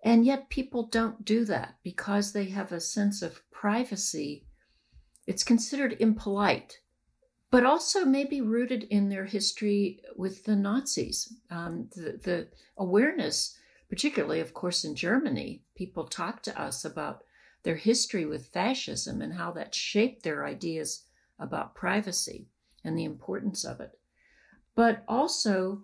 and 0.03 0.25
yet 0.25 0.49
people 0.49 0.87
don't 0.87 1.25
do 1.25 1.45
that 1.45 1.75
because 1.83 2.31
they 2.31 2.45
have 2.45 2.71
a 2.71 2.79
sense 2.79 3.21
of 3.21 3.41
privacy. 3.51 4.45
It's 5.27 5.43
considered 5.43 5.97
impolite 5.99 6.79
but 7.51 7.65
also 7.65 8.05
maybe 8.05 8.41
rooted 8.41 8.83
in 8.83 9.09
their 9.09 9.25
history 9.25 10.01
with 10.15 10.43
the 10.45 10.55
Nazis. 10.55 11.33
Um, 11.49 11.89
the, 11.95 12.19
the 12.23 12.47
awareness, 12.77 13.57
particularly, 13.89 14.39
of 14.39 14.53
course, 14.53 14.83
in 14.83 14.95
Germany, 14.95 15.63
people 15.75 16.05
talk 16.05 16.43
to 16.43 16.61
us 16.61 16.85
about 16.85 17.23
their 17.63 17.75
history 17.75 18.25
with 18.25 18.47
fascism 18.47 19.21
and 19.21 19.33
how 19.33 19.51
that 19.51 19.73
shaped 19.73 20.23
their 20.23 20.45
ideas 20.45 21.05
about 21.39 21.75
privacy 21.75 22.47
and 22.83 22.97
the 22.97 23.03
importance 23.03 23.65
of 23.65 23.81
it. 23.81 23.91
But 24.75 25.03
also, 25.07 25.83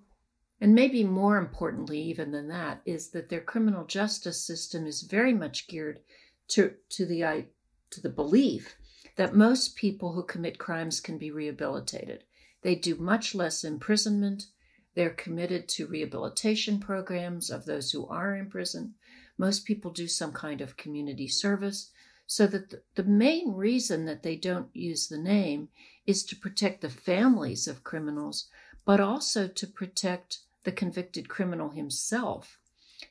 and 0.65 0.73
maybe 0.73 1.03
more 1.03 1.37
importantly 1.37 2.01
even 2.01 2.31
than 2.31 2.47
that, 2.47 2.81
is 2.87 3.09
that 3.09 3.29
their 3.29 3.39
criminal 3.39 3.85
justice 3.85 4.41
system 4.41 4.87
is 4.87 5.03
very 5.03 5.31
much 5.31 5.67
geared 5.67 5.99
to, 6.47 6.73
to 6.89 7.05
the 7.05 7.45
to 7.91 8.01
the 8.01 8.09
belief 8.09 8.75
that 9.15 9.35
most 9.35 9.75
people 9.75 10.13
who 10.13 10.23
commit 10.23 10.57
crimes 10.57 10.99
can 10.99 11.19
be 11.19 11.29
rehabilitated. 11.29 12.23
They 12.63 12.73
do 12.73 12.95
much 12.95 13.35
less 13.35 13.63
imprisonment. 13.63 14.47
They're 14.95 15.11
committed 15.11 15.69
to 15.69 15.85
rehabilitation 15.85 16.79
programs 16.79 17.51
of 17.51 17.65
those 17.65 17.91
who 17.91 18.07
are 18.07 18.35
in 18.35 18.49
prison. 18.49 18.95
Most 19.37 19.67
people 19.67 19.91
do 19.91 20.07
some 20.07 20.31
kind 20.31 20.61
of 20.61 20.77
community 20.77 21.27
service. 21.27 21.91
So 22.25 22.47
that 22.47 22.71
the, 22.71 22.81
the 22.95 23.03
main 23.03 23.53
reason 23.53 24.05
that 24.05 24.23
they 24.23 24.35
don't 24.35 24.75
use 24.75 25.09
the 25.09 25.19
name 25.19 25.69
is 26.07 26.23
to 26.23 26.35
protect 26.35 26.81
the 26.81 26.89
families 26.89 27.67
of 27.67 27.83
criminals, 27.83 28.47
but 28.83 28.99
also 28.99 29.47
to 29.47 29.67
protect 29.67 30.39
the 30.65 30.71
convicted 30.71 31.29
criminal 31.29 31.69
himself 31.69 32.59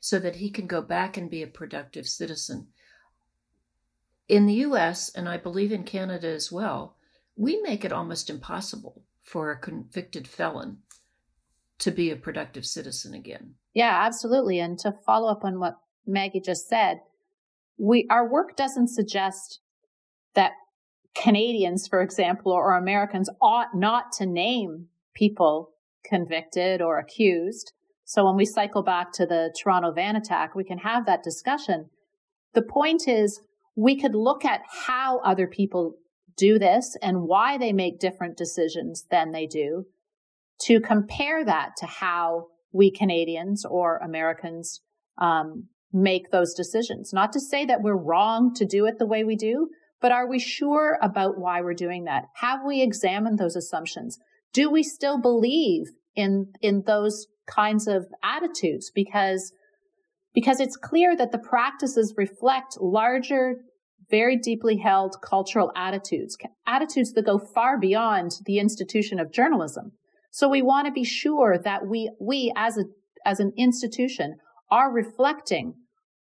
so 0.00 0.18
that 0.18 0.36
he 0.36 0.50
can 0.50 0.66
go 0.66 0.82
back 0.82 1.16
and 1.16 1.30
be 1.30 1.42
a 1.42 1.46
productive 1.46 2.06
citizen 2.06 2.68
in 4.28 4.46
the 4.46 4.54
US, 4.54 5.10
and 5.10 5.28
I 5.28 5.36
believe 5.36 5.72
in 5.72 5.84
Canada 5.84 6.28
as 6.28 6.50
well, 6.50 6.96
we 7.36 7.60
make 7.62 7.84
it 7.84 7.92
almost 7.92 8.30
impossible 8.30 9.02
for 9.22 9.50
a 9.50 9.58
convicted 9.58 10.26
felon 10.26 10.78
to 11.78 11.90
be 11.90 12.10
a 12.10 12.16
productive 12.16 12.64
citizen 12.64 13.14
again. 13.14 13.54
Yeah, 13.74 14.02
absolutely. 14.04 14.60
And 14.60 14.78
to 14.80 14.92
follow 15.04 15.30
up 15.30 15.44
on 15.44 15.58
what 15.58 15.78
Maggie 16.06 16.40
just 16.40 16.68
said, 16.68 17.00
we 17.76 18.06
our 18.08 18.26
work 18.28 18.56
doesn't 18.56 18.88
suggest 18.88 19.60
that 20.34 20.52
Canadians, 21.14 21.88
for 21.88 22.00
example, 22.00 22.52
or 22.52 22.76
Americans 22.76 23.28
ought 23.40 23.74
not 23.74 24.12
to 24.12 24.26
name 24.26 24.88
people 25.12 25.72
convicted 26.04 26.80
or 26.80 26.98
accused. 26.98 27.72
So 28.04 28.24
when 28.24 28.36
we 28.36 28.44
cycle 28.44 28.82
back 28.82 29.12
to 29.12 29.26
the 29.26 29.54
Toronto 29.60 29.92
van 29.92 30.16
attack, 30.16 30.54
we 30.54 30.64
can 30.64 30.78
have 30.78 31.06
that 31.06 31.22
discussion. 31.22 31.90
The 32.52 32.62
point 32.62 33.08
is 33.08 33.40
we 33.76 33.98
could 33.98 34.14
look 34.14 34.44
at 34.44 34.60
how 34.86 35.18
other 35.20 35.46
people 35.46 35.94
do 36.36 36.58
this 36.58 36.96
and 37.02 37.22
why 37.22 37.58
they 37.58 37.72
make 37.72 37.98
different 37.98 38.36
decisions 38.36 39.06
than 39.10 39.32
they 39.32 39.46
do 39.46 39.86
to 40.62 40.80
compare 40.80 41.44
that 41.44 41.70
to 41.78 41.86
how 41.86 42.48
we 42.72 42.90
Canadians 42.90 43.64
or 43.64 43.98
Americans 43.98 44.80
um, 45.18 45.68
make 45.92 46.30
those 46.30 46.54
decisions. 46.54 47.12
Not 47.12 47.32
to 47.32 47.40
say 47.40 47.64
that 47.66 47.82
we're 47.82 47.96
wrong 47.96 48.52
to 48.54 48.64
do 48.64 48.84
it 48.86 48.98
the 48.98 49.06
way 49.06 49.24
we 49.24 49.36
do, 49.36 49.68
but 50.00 50.12
are 50.12 50.28
we 50.28 50.38
sure 50.38 50.98
about 51.00 51.38
why 51.38 51.62
we're 51.62 51.74
doing 51.74 52.04
that? 52.04 52.24
Have 52.36 52.60
we 52.66 52.82
examined 52.82 53.38
those 53.38 53.56
assumptions? 53.56 54.18
Do 54.54 54.70
we 54.70 54.82
still 54.82 55.20
believe 55.20 55.88
in 56.16 56.52
in 56.62 56.84
those 56.86 57.26
kinds 57.46 57.86
of 57.86 58.06
attitudes? 58.22 58.90
Because 58.94 59.52
because 60.34 60.60
it's 60.60 60.76
clear 60.76 61.14
that 61.16 61.32
the 61.32 61.38
practices 61.38 62.14
reflect 62.16 62.78
larger, 62.80 63.56
very 64.10 64.36
deeply 64.36 64.78
held 64.78 65.16
cultural 65.22 65.70
attitudes, 65.76 66.36
attitudes 66.66 67.12
that 67.12 67.26
go 67.26 67.38
far 67.38 67.78
beyond 67.78 68.32
the 68.46 68.58
institution 68.58 69.20
of 69.20 69.32
journalism. 69.32 69.92
So 70.32 70.48
we 70.48 70.62
want 70.62 70.86
to 70.86 70.92
be 70.92 71.04
sure 71.04 71.56
that 71.62 71.86
we, 71.86 72.10
we 72.20 72.52
as 72.56 72.76
a, 72.76 72.84
as 73.24 73.38
an 73.38 73.52
institution 73.56 74.34
are 74.70 74.92
reflecting 74.92 75.74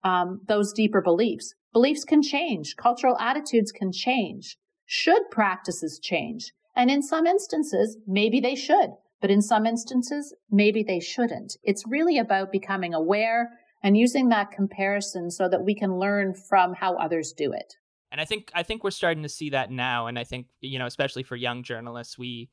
um, 0.03 0.41
those 0.49 0.73
deeper 0.73 1.01
beliefs. 1.01 1.53
Beliefs 1.71 2.03
can 2.03 2.21
change. 2.21 2.75
Cultural 2.75 3.17
attitudes 3.17 3.71
can 3.71 3.93
change. 3.93 4.57
Should 4.85 5.29
practices 5.31 5.99
change? 6.03 6.51
And 6.75 6.89
in 6.89 7.01
some 7.01 7.25
instances, 7.25 7.97
maybe 8.07 8.39
they 8.39 8.55
should, 8.55 8.91
but 9.19 9.29
in 9.29 9.41
some 9.41 9.65
instances, 9.65 10.33
maybe 10.49 10.83
they 10.83 10.99
shouldn't. 10.99 11.57
It's 11.63 11.85
really 11.87 12.17
about 12.17 12.51
becoming 12.51 12.93
aware 12.93 13.51
and 13.83 13.97
using 13.97 14.29
that 14.29 14.51
comparison 14.51 15.31
so 15.31 15.49
that 15.49 15.63
we 15.63 15.75
can 15.75 15.97
learn 15.97 16.33
from 16.33 16.73
how 16.73 16.95
others 16.95 17.33
do 17.33 17.51
it. 17.51 17.75
And 18.11 18.19
I 18.19 18.25
think 18.25 18.51
I 18.53 18.63
think 18.63 18.83
we're 18.83 18.91
starting 18.91 19.23
to 19.23 19.29
see 19.29 19.51
that 19.51 19.71
now 19.71 20.07
and 20.07 20.19
I 20.19 20.25
think 20.25 20.47
you 20.59 20.77
know 20.79 20.85
especially 20.85 21.23
for 21.23 21.37
young 21.37 21.63
journalists 21.63 22.17
we 22.17 22.49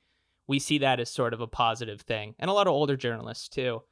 we 0.46 0.60
see 0.60 0.78
that 0.78 1.00
as 1.00 1.10
sort 1.10 1.34
of 1.34 1.40
a 1.40 1.48
positive 1.48 2.00
thing 2.00 2.34
and 2.38 2.48
a 2.48 2.54
lot 2.54 2.66
of 2.66 2.72
older 2.72 2.96
journalists 2.96 3.48
too. 3.48 3.82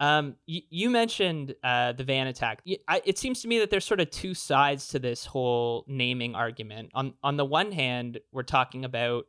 Um, 0.00 0.36
you, 0.46 0.60
you 0.70 0.90
mentioned 0.90 1.56
uh, 1.64 1.90
the 1.92 2.04
van 2.04 2.28
attack. 2.28 2.62
I, 2.86 3.02
it 3.04 3.18
seems 3.18 3.42
to 3.42 3.48
me 3.48 3.58
that 3.58 3.70
there's 3.70 3.84
sort 3.84 3.98
of 3.98 4.10
two 4.10 4.32
sides 4.32 4.86
to 4.88 5.00
this 5.00 5.24
whole 5.24 5.84
naming 5.88 6.36
argument. 6.36 6.90
On 6.94 7.14
on 7.22 7.36
the 7.36 7.44
one 7.44 7.72
hand, 7.72 8.20
we're 8.30 8.44
talking 8.44 8.84
about 8.84 9.26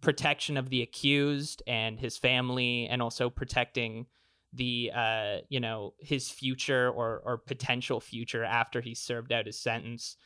protection 0.00 0.56
of 0.56 0.70
the 0.70 0.82
accused 0.82 1.62
and 1.66 1.98
his 1.98 2.16
family, 2.16 2.86
and 2.88 3.02
also 3.02 3.30
protecting 3.30 4.06
the 4.52 4.90
uh, 4.94 5.38
you 5.48 5.60
know 5.60 5.94
his 5.98 6.30
future 6.30 6.90
or 6.90 7.22
or 7.24 7.38
potential 7.38 8.00
future 8.00 8.44
after 8.44 8.80
he 8.80 8.94
served 8.94 9.32
out 9.32 9.46
his 9.46 9.58
sentence. 9.58 10.16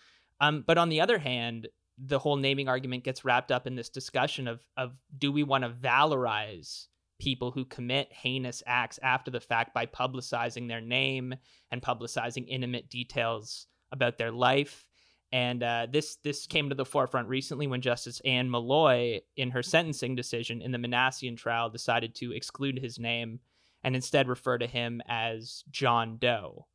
Um, 0.40 0.64
but 0.66 0.78
on 0.78 0.88
the 0.88 1.00
other 1.00 1.18
hand, 1.18 1.68
the 1.98 2.18
whole 2.18 2.36
naming 2.36 2.68
argument 2.68 3.04
gets 3.04 3.24
wrapped 3.24 3.52
up 3.52 3.66
in 3.66 3.74
this 3.76 3.88
discussion 3.88 4.48
of 4.48 4.60
of 4.76 4.92
do 5.16 5.32
we 5.32 5.42
want 5.42 5.64
to 5.64 5.70
valorize 5.70 6.86
people 7.20 7.52
who 7.52 7.64
commit 7.64 8.12
heinous 8.12 8.62
acts 8.66 8.98
after 9.02 9.30
the 9.30 9.40
fact 9.40 9.74
by 9.74 9.86
publicizing 9.86 10.66
their 10.66 10.80
name 10.80 11.34
and 11.70 11.82
publicizing 11.82 12.46
intimate 12.48 12.88
details 12.90 13.66
about 13.92 14.18
their 14.18 14.32
life. 14.32 14.86
And 15.32 15.62
uh, 15.62 15.86
this 15.90 16.16
this 16.16 16.46
came 16.46 16.68
to 16.70 16.74
the 16.74 16.84
forefront 16.84 17.28
recently 17.28 17.66
when 17.66 17.80
Justice 17.80 18.20
Anne 18.24 18.50
Molloy, 18.50 19.20
in 19.36 19.50
her 19.50 19.62
sentencing 19.62 20.16
decision 20.16 20.60
in 20.60 20.72
the 20.72 20.78
Minassian 20.78 21.36
trial, 21.36 21.70
decided 21.70 22.14
to 22.16 22.32
exclude 22.32 22.78
his 22.78 22.98
name 22.98 23.38
and 23.84 23.94
instead 23.94 24.28
refer 24.28 24.58
to 24.58 24.66
him 24.66 25.00
as 25.08 25.64
John 25.70 26.18
Doe. 26.18 26.66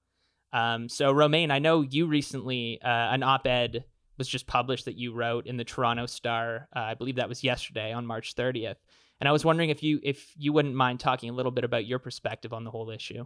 Um, 0.53 0.87
so, 0.87 1.11
Romayne, 1.11 1.51
I 1.51 1.59
know 1.59 1.81
you 1.81 2.07
recently, 2.07 2.79
uh, 2.81 2.87
an 2.87 3.23
op 3.23 3.45
ed 3.45 3.83
was 4.17 4.27
just 4.27 4.47
published 4.47 4.85
that 4.85 4.97
you 4.97 5.13
wrote 5.13 5.47
in 5.47 5.57
the 5.57 5.65
Toronto 5.65 6.05
Star. 6.05 6.69
Uh, 6.73 6.79
I 6.79 6.93
believe 6.93 7.17
that 7.17 7.27
was 7.27 7.43
yesterday 7.43 7.91
on 7.91 8.05
March 8.05 8.35
30th. 8.35 8.77
And 9.19 9.27
I 9.27 9.31
was 9.31 9.45
wondering 9.45 9.69
if 9.69 9.83
you 9.83 9.99
if 10.03 10.33
you 10.37 10.53
wouldn't 10.53 10.75
mind 10.75 10.99
talking 10.99 11.29
a 11.29 11.33
little 11.33 11.51
bit 11.51 11.63
about 11.63 11.85
your 11.85 11.99
perspective 11.99 12.53
on 12.53 12.63
the 12.63 12.71
whole 12.71 12.89
issue. 12.89 13.25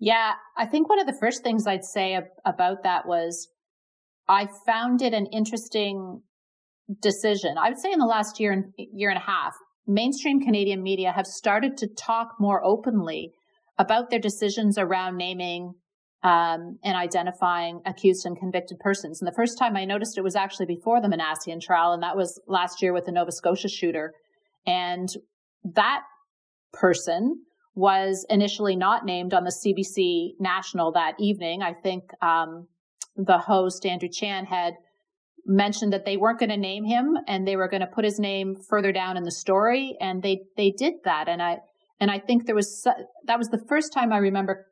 Yeah, 0.00 0.34
I 0.56 0.66
think 0.66 0.88
one 0.88 1.00
of 1.00 1.06
the 1.06 1.12
first 1.12 1.42
things 1.42 1.66
I'd 1.66 1.84
say 1.84 2.14
ab- 2.14 2.28
about 2.44 2.84
that 2.84 3.06
was 3.06 3.48
I 4.28 4.48
found 4.66 5.02
it 5.02 5.14
an 5.14 5.26
interesting 5.26 6.22
decision. 7.00 7.56
I 7.58 7.68
would 7.68 7.78
say 7.78 7.92
in 7.92 7.98
the 7.98 8.06
last 8.06 8.40
year 8.40 8.52
and 8.52 8.72
year 8.76 9.10
and 9.10 9.18
a 9.18 9.22
half, 9.22 9.54
mainstream 9.86 10.40
Canadian 10.40 10.82
media 10.82 11.12
have 11.12 11.26
started 11.26 11.76
to 11.78 11.88
talk 11.88 12.34
more 12.38 12.62
openly 12.64 13.32
about 13.78 14.10
their 14.10 14.18
decisions 14.18 14.76
around 14.76 15.16
naming 15.16 15.72
um, 16.22 16.78
and 16.82 16.96
identifying 16.96 17.80
accused 17.86 18.26
and 18.26 18.38
convicted 18.38 18.78
persons. 18.80 19.20
And 19.20 19.28
the 19.28 19.34
first 19.36 19.56
time 19.56 19.76
I 19.76 19.84
noticed 19.84 20.18
it 20.18 20.24
was 20.24 20.34
actually 20.34 20.66
before 20.66 21.00
the 21.00 21.08
Minassian 21.08 21.60
trial, 21.60 21.92
and 21.92 22.02
that 22.02 22.16
was 22.16 22.40
last 22.46 22.82
year 22.82 22.92
with 22.92 23.04
the 23.04 23.12
Nova 23.12 23.30
Scotia 23.30 23.68
shooter. 23.68 24.12
And 24.66 25.08
that 25.74 26.02
person 26.72 27.44
was 27.74 28.26
initially 28.28 28.74
not 28.74 29.04
named 29.04 29.32
on 29.32 29.44
the 29.44 29.54
CBC 29.64 30.32
National 30.40 30.92
that 30.92 31.14
evening. 31.20 31.62
I 31.62 31.72
think 31.72 32.10
um, 32.20 32.66
the 33.18 33.38
host, 33.38 33.84
Andrew 33.84 34.08
Chang, 34.08 34.46
had 34.46 34.74
mentioned 35.44 35.92
that 35.92 36.04
they 36.04 36.16
weren't 36.16 36.38
going 36.38 36.50
to 36.50 36.56
name 36.56 36.84
him 36.84 37.16
and 37.26 37.46
they 37.46 37.56
were 37.56 37.68
going 37.68 37.80
to 37.80 37.86
put 37.86 38.04
his 38.04 38.18
name 38.18 38.54
further 38.68 38.92
down 38.92 39.16
in 39.16 39.24
the 39.24 39.30
story. 39.30 39.96
And 40.00 40.22
they, 40.22 40.42
they 40.56 40.70
did 40.70 40.94
that. 41.04 41.28
And 41.28 41.42
I, 41.42 41.58
and 42.00 42.10
I 42.10 42.18
think 42.18 42.46
there 42.46 42.54
was, 42.54 42.86
that 43.24 43.38
was 43.38 43.48
the 43.48 43.64
first 43.68 43.92
time 43.92 44.12
I 44.12 44.18
remember 44.18 44.66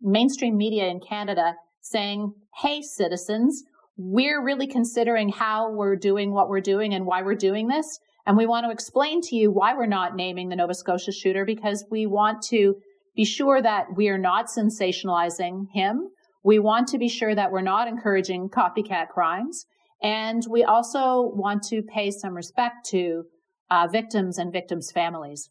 mainstream 0.00 0.56
media 0.56 0.86
in 0.86 1.00
Canada 1.00 1.54
saying, 1.80 2.34
Hey, 2.56 2.82
citizens, 2.82 3.62
we're 3.96 4.44
really 4.44 4.66
considering 4.66 5.28
how 5.28 5.72
we're 5.72 5.96
doing 5.96 6.32
what 6.32 6.48
we're 6.48 6.60
doing 6.60 6.94
and 6.94 7.06
why 7.06 7.22
we're 7.22 7.34
doing 7.34 7.68
this. 7.68 8.00
And 8.26 8.36
we 8.36 8.46
want 8.46 8.66
to 8.66 8.72
explain 8.72 9.20
to 9.22 9.36
you 9.36 9.50
why 9.50 9.74
we're 9.74 9.86
not 9.86 10.16
naming 10.16 10.48
the 10.48 10.56
Nova 10.56 10.74
Scotia 10.74 11.12
shooter 11.12 11.44
because 11.44 11.84
we 11.90 12.06
want 12.06 12.42
to 12.44 12.76
be 13.14 13.24
sure 13.24 13.60
that 13.60 13.86
we 13.94 14.08
are 14.08 14.18
not 14.18 14.46
sensationalizing 14.46 15.66
him. 15.72 16.08
We 16.44 16.58
want 16.58 16.88
to 16.88 16.98
be 16.98 17.08
sure 17.08 17.34
that 17.34 17.50
we're 17.50 17.62
not 17.62 17.88
encouraging 17.88 18.50
copycat 18.50 19.08
crimes. 19.08 19.66
And 20.02 20.44
we 20.48 20.62
also 20.62 21.32
want 21.34 21.62
to 21.64 21.82
pay 21.82 22.10
some 22.10 22.34
respect 22.34 22.86
to 22.90 23.24
uh, 23.70 23.88
victims 23.90 24.36
and 24.36 24.52
victims' 24.52 24.92
families. 24.92 25.48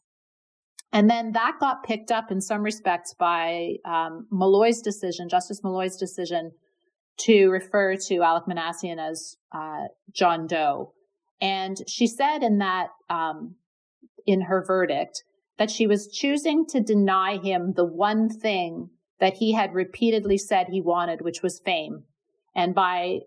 And 0.92 1.10
then 1.10 1.32
that 1.32 1.58
got 1.60 1.84
picked 1.84 2.12
up 2.12 2.32
in 2.32 2.40
some 2.40 2.62
respects 2.62 3.16
by 3.18 3.78
um, 3.84 4.28
Molloy's 4.32 4.82
decision, 4.82 5.28
Justice 5.28 5.62
Molloy's 5.64 5.98
decision 5.98 6.52
to 7.22 7.50
refer 7.50 7.96
to 7.96 8.16
Alek 8.16 8.48
Minassian 8.48 9.00
as 9.00 9.36
uh, 9.52 9.86
John 10.12 10.46
Doe. 10.46 10.94
And 11.42 11.78
she 11.88 12.06
said 12.06 12.44
in 12.44 12.60
that, 12.60 12.90
um, 13.10 13.56
in 14.28 14.42
her 14.42 14.64
verdict, 14.66 15.24
that 15.58 15.72
she 15.72 15.88
was 15.88 16.08
choosing 16.08 16.66
to 16.68 16.80
deny 16.80 17.38
him 17.38 17.74
the 17.76 17.86
one 17.86 18.30
thing 18.30 18.90
that 19.24 19.36
he 19.36 19.54
had 19.54 19.74
repeatedly 19.74 20.38
said 20.38 20.68
he 20.68 20.82
wanted, 20.82 21.22
which 21.22 21.42
was 21.42 21.62
fame. 21.64 22.04
And 22.54 22.76
by 22.76 23.20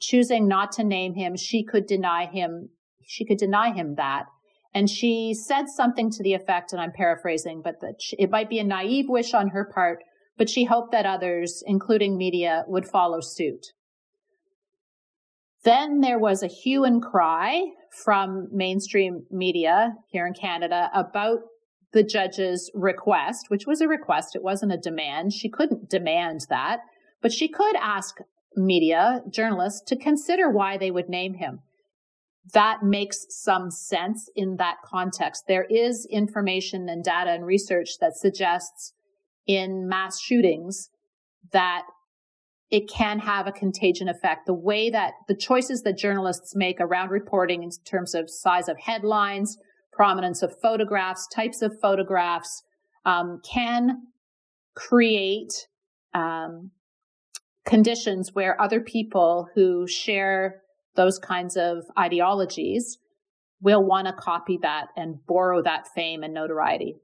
choosing 0.00 0.48
not 0.48 0.72
to 0.72 0.82
name 0.82 1.14
him, 1.14 1.36
she 1.36 1.62
could 1.62 1.86
deny 1.86 2.26
him, 2.26 2.70
she 3.06 3.24
could 3.24 3.38
deny 3.38 3.72
him 3.72 3.94
that. 3.94 4.24
And 4.74 4.90
she 4.90 5.32
said 5.32 5.68
something 5.68 6.10
to 6.10 6.24
the 6.24 6.34
effect, 6.34 6.72
and 6.72 6.82
I'm 6.82 6.90
paraphrasing, 6.90 7.62
but 7.62 7.80
that 7.82 8.00
it 8.18 8.32
might 8.32 8.50
be 8.50 8.58
a 8.58 8.64
naive 8.64 9.04
wish 9.08 9.32
on 9.32 9.50
her 9.50 9.64
part, 9.72 10.02
but 10.36 10.50
she 10.50 10.64
hoped 10.64 10.90
that 10.90 11.06
others, 11.06 11.62
including 11.64 12.18
media, 12.18 12.64
would 12.66 12.88
follow 12.88 13.20
suit. 13.20 13.66
Then 15.62 16.00
there 16.00 16.18
was 16.18 16.42
a 16.42 16.48
hue 16.48 16.82
and 16.82 17.00
cry 17.00 17.62
from 18.02 18.48
mainstream 18.50 19.22
media 19.30 19.94
here 20.08 20.26
in 20.26 20.34
Canada 20.34 20.90
about 20.92 21.42
the 21.94 22.02
judge's 22.02 22.70
request, 22.74 23.46
which 23.48 23.66
was 23.66 23.80
a 23.80 23.88
request. 23.88 24.36
It 24.36 24.42
wasn't 24.42 24.72
a 24.72 24.76
demand. 24.76 25.32
She 25.32 25.48
couldn't 25.48 25.88
demand 25.88 26.42
that, 26.50 26.80
but 27.22 27.32
she 27.32 27.48
could 27.48 27.76
ask 27.76 28.16
media, 28.54 29.22
journalists, 29.30 29.80
to 29.86 29.96
consider 29.96 30.50
why 30.50 30.76
they 30.76 30.90
would 30.90 31.08
name 31.08 31.34
him 31.34 31.60
that 32.52 32.82
makes 32.82 33.24
some 33.30 33.70
sense 33.70 34.28
in 34.36 34.56
that 34.56 34.76
context. 34.84 35.44
There 35.48 35.66
is 35.70 36.06
information 36.10 36.88
and 36.88 37.02
data 37.02 37.30
and 37.30 37.46
research 37.46 37.98
that 38.00 38.16
suggests 38.16 38.92
in 39.46 39.88
mass 39.88 40.20
shootings 40.20 40.90
that 41.52 41.84
it 42.70 42.88
can 42.88 43.20
have 43.20 43.46
a 43.46 43.52
contagion 43.52 44.08
effect. 44.08 44.46
The 44.46 44.54
way 44.54 44.90
that 44.90 45.12
the 45.28 45.36
choices 45.36 45.82
that 45.82 45.96
journalists 45.96 46.54
make 46.54 46.80
around 46.80 47.10
reporting 47.10 47.62
in 47.62 47.70
terms 47.86 48.14
of 48.14 48.28
size 48.28 48.68
of 48.68 48.78
headlines, 48.78 49.56
prominence 49.94 50.42
of 50.42 50.58
photographs, 50.60 51.26
types 51.28 51.62
of 51.62 51.72
photographs, 51.80 52.62
um, 53.04 53.40
can 53.44 54.08
create 54.74 55.68
um, 56.14 56.70
conditions 57.64 58.30
where 58.34 58.60
other 58.60 58.80
people 58.80 59.48
who 59.54 59.86
share 59.86 60.62
those 60.96 61.18
kinds 61.18 61.56
of 61.56 61.84
ideologies 61.98 62.98
will 63.60 63.82
want 63.82 64.06
to 64.06 64.12
copy 64.12 64.58
that 64.62 64.88
and 64.96 65.24
borrow 65.26 65.62
that 65.62 65.88
fame 65.94 66.22
and 66.22 66.34
notoriety. 66.34 66.96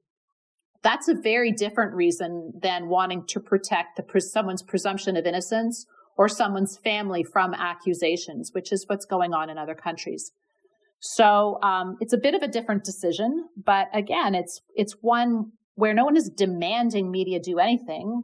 That's 0.82 1.08
a 1.08 1.14
very 1.14 1.52
different 1.52 1.94
reason 1.94 2.52
than 2.62 2.88
wanting 2.88 3.26
to 3.28 3.40
protect 3.40 3.96
the, 3.96 4.20
someone's 4.20 4.62
presumption 4.62 5.16
of 5.16 5.26
innocence 5.26 5.86
or 6.16 6.28
someone's 6.28 6.76
family 6.76 7.22
from 7.22 7.54
accusations, 7.54 8.50
which 8.52 8.72
is 8.72 8.84
what's 8.86 9.06
going 9.06 9.32
on 9.32 9.50
in 9.50 9.58
other 9.58 9.74
countries. 9.74 10.32
So 11.00 11.58
um, 11.62 11.96
it's 12.00 12.12
a 12.12 12.18
bit 12.18 12.34
of 12.34 12.42
a 12.42 12.48
different 12.48 12.84
decision, 12.84 13.48
but 13.56 13.88
again, 13.94 14.34
it's 14.34 14.60
it's 14.74 14.96
one 15.00 15.52
where 15.74 15.94
no 15.94 16.04
one 16.04 16.16
is 16.16 16.28
demanding 16.28 17.10
media 17.10 17.40
do 17.40 17.58
anything. 17.58 18.22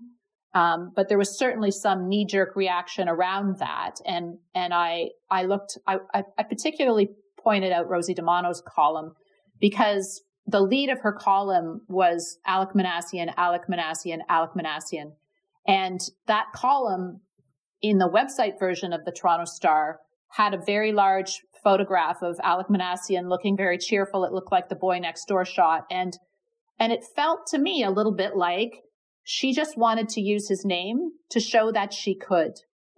Um, 0.55 0.93
but 0.97 1.11
there 1.11 1.19
was 1.19 1.39
certainly 1.39 1.71
some 1.71 2.09
knee 2.09 2.25
jerk 2.25 2.57
reaction 2.57 3.11
around 3.11 3.59
that. 3.59 3.97
And, 4.07 4.39
and 4.55 4.73
I, 4.73 5.11
I 5.31 5.45
looked, 5.45 5.77
I, 5.87 5.99
I 6.15 6.43
particularly 6.45 7.11
pointed 7.39 7.73
out 7.73 7.91
Rosie 7.91 8.15
DiManno's 8.15 8.63
column 8.67 9.13
because 9.61 10.23
the 10.47 10.61
lead 10.61 10.89
of 10.89 11.01
her 11.01 11.13
column 11.13 11.83
was 11.89 12.39
Alek 12.49 12.73
Minassian, 12.75 13.35
Alek 13.35 13.69
Minassian, 13.71 14.21
Alek 14.31 14.55
Minassian, 14.57 15.13
And 15.67 16.01
that 16.27 16.47
column 16.55 17.21
in 17.83 17.99
the 17.99 18.09
website 18.09 18.59
version 18.59 18.95
of 18.95 19.05
the 19.05 19.13
Toronto 19.13 19.45
Star 19.45 20.01
had 20.31 20.55
a 20.55 20.59
very 20.65 20.93
large 20.93 21.43
photograph 21.67 22.23
of 22.23 22.37
Alek 22.45 22.69
Minassian 22.69 23.29
looking 23.29 23.57
very 23.57 23.77
cheerful. 23.77 24.25
It 24.25 24.31
looked 24.33 24.53
like 24.53 24.69
the 24.69 24.77
boy 24.77 25.01
next 25.01 25.25
door 25.25 25.45
shot. 25.45 25.85
And, 25.91 26.17
and 26.79 26.93
it 26.93 27.03
felt 27.17 27.49
to 27.49 27.59
me 27.59 27.83
a 27.83 27.91
little 27.91 28.15
bit 28.15 28.37
like 28.37 28.85
she 29.25 29.53
just 29.53 29.77
wanted 29.77 30.09
to 30.11 30.21
use 30.21 30.49
his 30.49 30.65
name 30.65 31.11
to 31.31 31.41
show 31.41 31.73
that 31.73 31.93
she 31.93 32.15
could. 32.15 32.53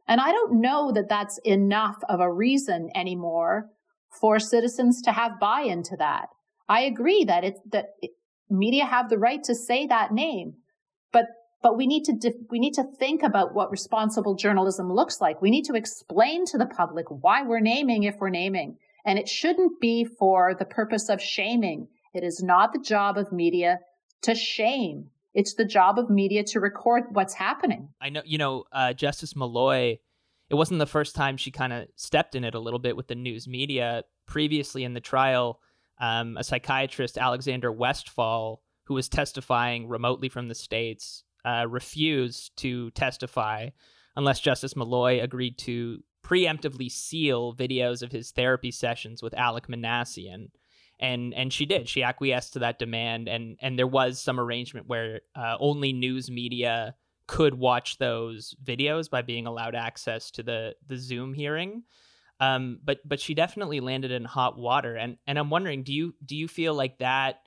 And 0.06 0.20
I 0.20 0.32
don't 0.32 0.60
know 0.60 0.92
that 0.92 1.08
that's 1.08 1.40
enough 1.46 1.96
of 2.10 2.20
a 2.20 2.30
reason 2.30 2.90
anymore 2.94 3.70
for 4.20 4.38
citizens 4.38 5.00
to 5.02 5.12
have 5.12 5.40
buy 5.40 5.62
into 5.62 5.96
that. 5.98 6.26
I 6.68 6.82
agree 6.82 7.24
that 7.24 7.44
it's 7.44 7.60
that 7.72 7.94
media 8.50 8.84
have 8.84 9.08
the 9.08 9.16
right 9.16 9.42
to 9.44 9.54
say 9.54 9.86
that 9.86 10.12
name, 10.12 10.56
but 11.62 11.76
we 11.76 11.86
need 11.86 12.04
to 12.04 12.32
we 12.50 12.58
need 12.58 12.74
to 12.74 12.84
think 12.84 13.22
about 13.22 13.54
what 13.54 13.70
responsible 13.70 14.34
journalism 14.34 14.92
looks 14.92 15.20
like. 15.20 15.42
We 15.42 15.50
need 15.50 15.64
to 15.64 15.74
explain 15.74 16.44
to 16.46 16.58
the 16.58 16.66
public 16.66 17.06
why 17.08 17.42
we're 17.42 17.60
naming 17.60 18.04
if 18.04 18.16
we're 18.20 18.30
naming, 18.30 18.78
and 19.04 19.18
it 19.18 19.28
shouldn't 19.28 19.80
be 19.80 20.04
for 20.04 20.54
the 20.54 20.64
purpose 20.64 21.08
of 21.08 21.20
shaming. 21.20 21.88
It 22.14 22.24
is 22.24 22.42
not 22.42 22.72
the 22.72 22.80
job 22.80 23.18
of 23.18 23.32
media 23.32 23.80
to 24.22 24.34
shame. 24.34 25.10
It's 25.34 25.54
the 25.54 25.64
job 25.64 25.98
of 25.98 26.10
media 26.10 26.42
to 26.44 26.60
record 26.60 27.04
what's 27.12 27.34
happening. 27.34 27.90
I 28.00 28.10
know, 28.10 28.22
you 28.24 28.38
know, 28.38 28.64
uh, 28.72 28.92
Justice 28.92 29.36
Molloy. 29.36 29.98
it 30.50 30.54
wasn't 30.54 30.78
the 30.78 30.86
first 30.86 31.14
time 31.14 31.36
she 31.36 31.50
kind 31.50 31.72
of 31.72 31.88
stepped 31.96 32.34
in 32.34 32.44
it 32.44 32.54
a 32.54 32.60
little 32.60 32.78
bit 32.78 32.96
with 32.96 33.08
the 33.08 33.14
news 33.14 33.46
media. 33.46 34.04
Previously 34.26 34.84
in 34.84 34.94
the 34.94 35.00
trial, 35.00 35.60
um, 36.00 36.36
a 36.36 36.44
psychiatrist, 36.44 37.18
Alexander 37.18 37.70
Westphal, 37.70 38.62
who 38.84 38.94
was 38.94 39.08
testifying 39.08 39.88
remotely 39.88 40.28
from 40.28 40.48
the 40.48 40.54
States, 40.54 41.24
uh, 41.44 41.66
refused 41.68 42.56
to 42.58 42.90
testify 42.92 43.68
unless 44.16 44.40
Justice 44.40 44.76
Molloy 44.76 45.22
agreed 45.22 45.58
to 45.58 46.02
preemptively 46.24 46.90
seal 46.90 47.54
videos 47.54 48.02
of 48.02 48.12
his 48.12 48.32
therapy 48.32 48.70
sessions 48.70 49.22
with 49.22 49.32
Alek 49.34 49.66
Minassian 49.66 50.48
and 51.00 51.32
and 51.34 51.52
she 51.52 51.66
did. 51.66 51.88
She 51.88 52.02
acquiesced 52.02 52.54
to 52.54 52.58
that 52.60 52.78
demand 52.78 53.28
and 53.28 53.56
and 53.60 53.78
there 53.78 53.86
was 53.86 54.20
some 54.20 54.40
arrangement 54.40 54.88
where 54.88 55.20
uh, 55.34 55.56
only 55.60 55.92
news 55.92 56.30
media 56.30 56.94
could 57.26 57.54
watch 57.54 57.98
those 57.98 58.54
videos 58.64 59.08
by 59.08 59.22
being 59.22 59.46
allowed 59.46 59.74
access 59.74 60.30
to 60.32 60.42
the 60.42 60.74
the 60.86 60.96
zoom 60.96 61.34
hearing. 61.34 61.84
Um, 62.40 62.80
but 62.84 62.98
but 63.04 63.20
she 63.20 63.34
definitely 63.34 63.80
landed 63.80 64.10
in 64.10 64.24
hot 64.24 64.58
water. 64.58 64.96
And 64.96 65.18
and 65.26 65.38
i'm 65.38 65.50
wondering 65.50 65.82
do 65.82 65.92
you 65.92 66.14
do 66.24 66.36
you 66.36 66.48
feel 66.48 66.74
like 66.74 66.98
that 66.98 67.40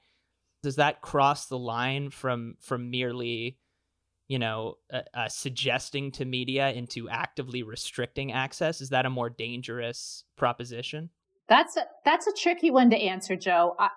does 0.63 0.77
that 0.77 1.01
cross 1.01 1.47
the 1.47 1.57
line 1.57 2.09
from 2.09 2.55
from 2.61 2.91
merely 2.91 3.57
you 4.31 4.39
know 4.39 4.75
uh, 4.93 5.01
uh, 5.13 5.27
suggesting 5.27 6.11
to 6.11 6.25
media 6.25 6.71
into 6.71 7.09
actively 7.09 7.61
restricting 7.63 8.31
access 8.31 8.81
is 8.81 8.89
that 8.89 9.05
a 9.05 9.09
more 9.09 9.29
dangerous 9.29 10.23
proposition 10.37 11.09
that's 11.51 11.75
a, 11.75 11.83
that's 12.05 12.27
a 12.27 12.31
tricky 12.31 12.71
one 12.71 12.89
to 12.91 12.95
answer, 12.95 13.35
Joe. 13.35 13.75
I, 13.77 13.89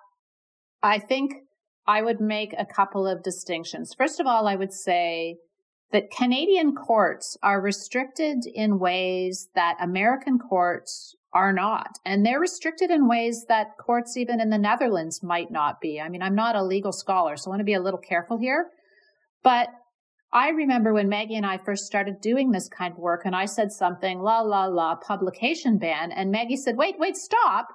I 0.83 0.99
think 0.99 1.35
I 1.87 2.01
would 2.01 2.19
make 2.19 2.53
a 2.57 2.65
couple 2.65 3.07
of 3.07 3.23
distinctions. 3.23 3.93
First 3.97 4.19
of 4.19 4.27
all, 4.27 4.45
I 4.45 4.57
would 4.57 4.73
say 4.73 5.37
that 5.93 6.11
Canadian 6.11 6.75
courts 6.75 7.37
are 7.41 7.61
restricted 7.61 8.39
in 8.53 8.77
ways 8.77 9.47
that 9.55 9.77
American 9.79 10.37
courts 10.37 11.15
are 11.31 11.53
not. 11.53 11.97
And 12.03 12.25
they're 12.25 12.41
restricted 12.41 12.91
in 12.91 13.07
ways 13.07 13.45
that 13.47 13.77
courts, 13.79 14.17
even 14.17 14.41
in 14.41 14.49
the 14.49 14.57
Netherlands, 14.57 15.23
might 15.23 15.49
not 15.49 15.79
be. 15.79 16.01
I 16.01 16.09
mean, 16.09 16.21
I'm 16.21 16.35
not 16.35 16.57
a 16.57 16.63
legal 16.63 16.91
scholar, 16.91 17.37
so 17.37 17.49
I 17.49 17.51
want 17.51 17.61
to 17.61 17.65
be 17.65 17.73
a 17.73 17.81
little 17.81 18.01
careful 18.01 18.37
here. 18.37 18.67
But 19.43 19.69
I 20.35 20.49
remember 20.49 20.93
when 20.93 21.07
Maggie 21.07 21.37
and 21.37 21.45
I 21.45 21.57
first 21.57 21.85
started 21.85 22.19
doing 22.19 22.51
this 22.51 22.67
kind 22.67 22.91
of 22.91 22.99
work, 22.99 23.21
and 23.23 23.33
I 23.33 23.45
said 23.45 23.71
something, 23.71 24.19
la, 24.19 24.41
la, 24.41 24.65
la, 24.65 24.95
publication 24.95 25.77
ban. 25.77 26.11
And 26.11 26.29
Maggie 26.29 26.57
said, 26.57 26.75
wait, 26.75 26.95
wait, 26.99 27.15
stop. 27.15 27.69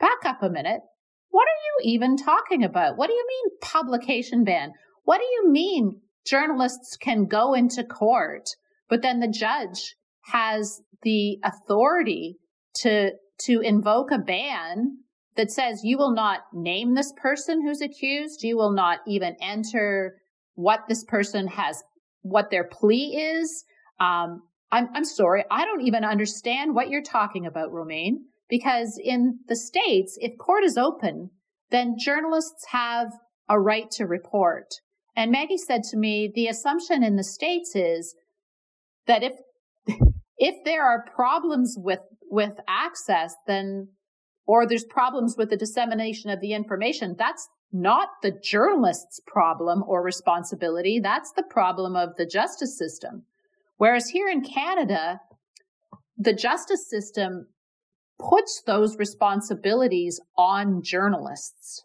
Back 0.00 0.24
up 0.24 0.42
a 0.42 0.48
minute. 0.48 0.80
What 1.28 1.42
are 1.42 1.84
you 1.84 1.92
even 1.92 2.16
talking 2.16 2.64
about? 2.64 2.96
What 2.96 3.08
do 3.08 3.12
you 3.12 3.26
mean 3.28 3.58
publication 3.60 4.42
ban? 4.42 4.72
What 5.04 5.18
do 5.18 5.24
you 5.24 5.52
mean 5.52 6.00
journalists 6.26 6.96
can 6.96 7.26
go 7.26 7.52
into 7.52 7.84
court, 7.84 8.44
but 8.88 9.02
then 9.02 9.20
the 9.20 9.28
judge 9.28 9.94
has 10.32 10.80
the 11.02 11.38
authority 11.44 12.38
to, 12.76 13.10
to 13.42 13.60
invoke 13.60 14.10
a 14.12 14.18
ban 14.18 14.96
that 15.36 15.50
says 15.50 15.82
you 15.84 15.98
will 15.98 16.14
not 16.14 16.40
name 16.54 16.94
this 16.94 17.12
person 17.20 17.60
who's 17.62 17.82
accused. 17.82 18.42
You 18.42 18.56
will 18.56 18.72
not 18.72 19.00
even 19.06 19.36
enter 19.42 20.16
what 20.58 20.80
this 20.88 21.04
person 21.04 21.46
has, 21.46 21.84
what 22.22 22.50
their 22.50 22.64
plea 22.64 23.16
is. 23.16 23.64
Um, 24.00 24.42
I'm, 24.70 24.88
I'm 24.94 25.04
sorry. 25.04 25.44
I 25.50 25.64
don't 25.64 25.86
even 25.86 26.04
understand 26.04 26.74
what 26.74 26.90
you're 26.90 27.02
talking 27.02 27.46
about, 27.46 27.72
Romayne, 27.72 28.24
because 28.48 29.00
in 29.02 29.40
the 29.48 29.56
States, 29.56 30.18
if 30.20 30.36
court 30.38 30.64
is 30.64 30.76
open, 30.76 31.30
then 31.70 31.96
journalists 31.98 32.66
have 32.70 33.08
a 33.48 33.58
right 33.58 33.90
to 33.92 34.04
report. 34.04 34.74
And 35.16 35.32
Maggie 35.32 35.58
said 35.58 35.82
to 35.90 35.96
me, 35.96 36.30
the 36.32 36.46
assumption 36.46 37.02
in 37.02 37.16
the 37.16 37.24
States 37.24 37.74
is 37.74 38.14
that 39.06 39.22
if, 39.22 39.32
if 40.38 40.54
there 40.64 40.84
are 40.84 41.04
problems 41.14 41.76
with, 41.78 42.00
with 42.30 42.54
access, 42.68 43.34
then, 43.46 43.88
or 44.46 44.66
there's 44.66 44.84
problems 44.84 45.34
with 45.36 45.50
the 45.50 45.56
dissemination 45.56 46.30
of 46.30 46.40
the 46.40 46.52
information, 46.52 47.16
that's 47.18 47.48
not 47.72 48.08
the 48.22 48.30
journalist's 48.30 49.20
problem 49.26 49.84
or 49.86 50.02
responsibility. 50.02 51.00
That's 51.00 51.32
the 51.32 51.42
problem 51.42 51.96
of 51.96 52.16
the 52.16 52.26
justice 52.26 52.76
system. 52.78 53.24
Whereas 53.76 54.08
here 54.08 54.28
in 54.28 54.42
Canada, 54.42 55.20
the 56.16 56.32
justice 56.32 56.88
system 56.88 57.48
puts 58.18 58.62
those 58.66 58.96
responsibilities 58.96 60.20
on 60.36 60.82
journalists. 60.82 61.84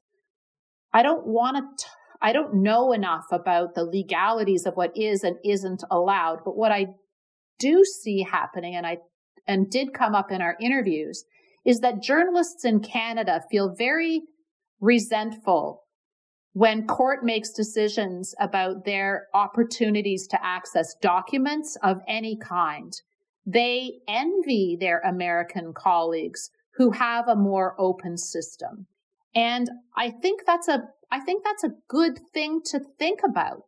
I 0.91 1.03
don't 1.03 1.27
want 1.27 1.79
to, 1.79 1.85
I 2.21 2.33
don't 2.33 2.63
know 2.63 2.93
enough 2.93 3.25
about 3.31 3.75
the 3.75 3.83
legalities 3.83 4.65
of 4.65 4.75
what 4.75 4.97
is 4.97 5.23
and 5.23 5.37
isn't 5.43 5.83
allowed, 5.91 6.39
but 6.43 6.57
what 6.57 6.71
I 6.71 6.87
do 7.59 7.83
see 7.83 8.23
happening 8.23 8.75
and 8.75 8.87
I, 8.87 8.97
and 9.47 9.69
did 9.69 9.93
come 9.93 10.15
up 10.15 10.31
in 10.31 10.41
our 10.41 10.55
interviews 10.59 11.25
is 11.65 11.79
that 11.79 12.01
journalists 12.01 12.65
in 12.65 12.79
Canada 12.79 13.41
feel 13.51 13.73
very 13.77 14.23
resentful 14.83 15.81
when 16.51 16.85
court 16.85 17.23
makes 17.23 17.51
decisions 17.51 18.35
about 18.39 18.83
their 18.83 19.27
opportunities 19.33 20.27
to 20.27 20.45
access 20.45 20.93
documents 21.01 21.77
of 21.81 22.01
any 22.07 22.37
kind. 22.37 22.93
They 23.45 23.93
envy 24.07 24.77
their 24.79 24.99
American 24.99 25.73
colleagues 25.73 26.51
who 26.75 26.91
have 26.91 27.27
a 27.27 27.35
more 27.35 27.75
open 27.79 28.17
system. 28.17 28.87
And 29.33 29.69
I 29.95 30.11
think 30.11 30.41
that's 30.45 30.67
a, 30.67 30.83
I 31.09 31.21
think 31.21 31.43
that's 31.43 31.63
a 31.63 31.75
good 31.87 32.19
thing 32.33 32.61
to 32.65 32.79
think 32.99 33.21
about. 33.27 33.61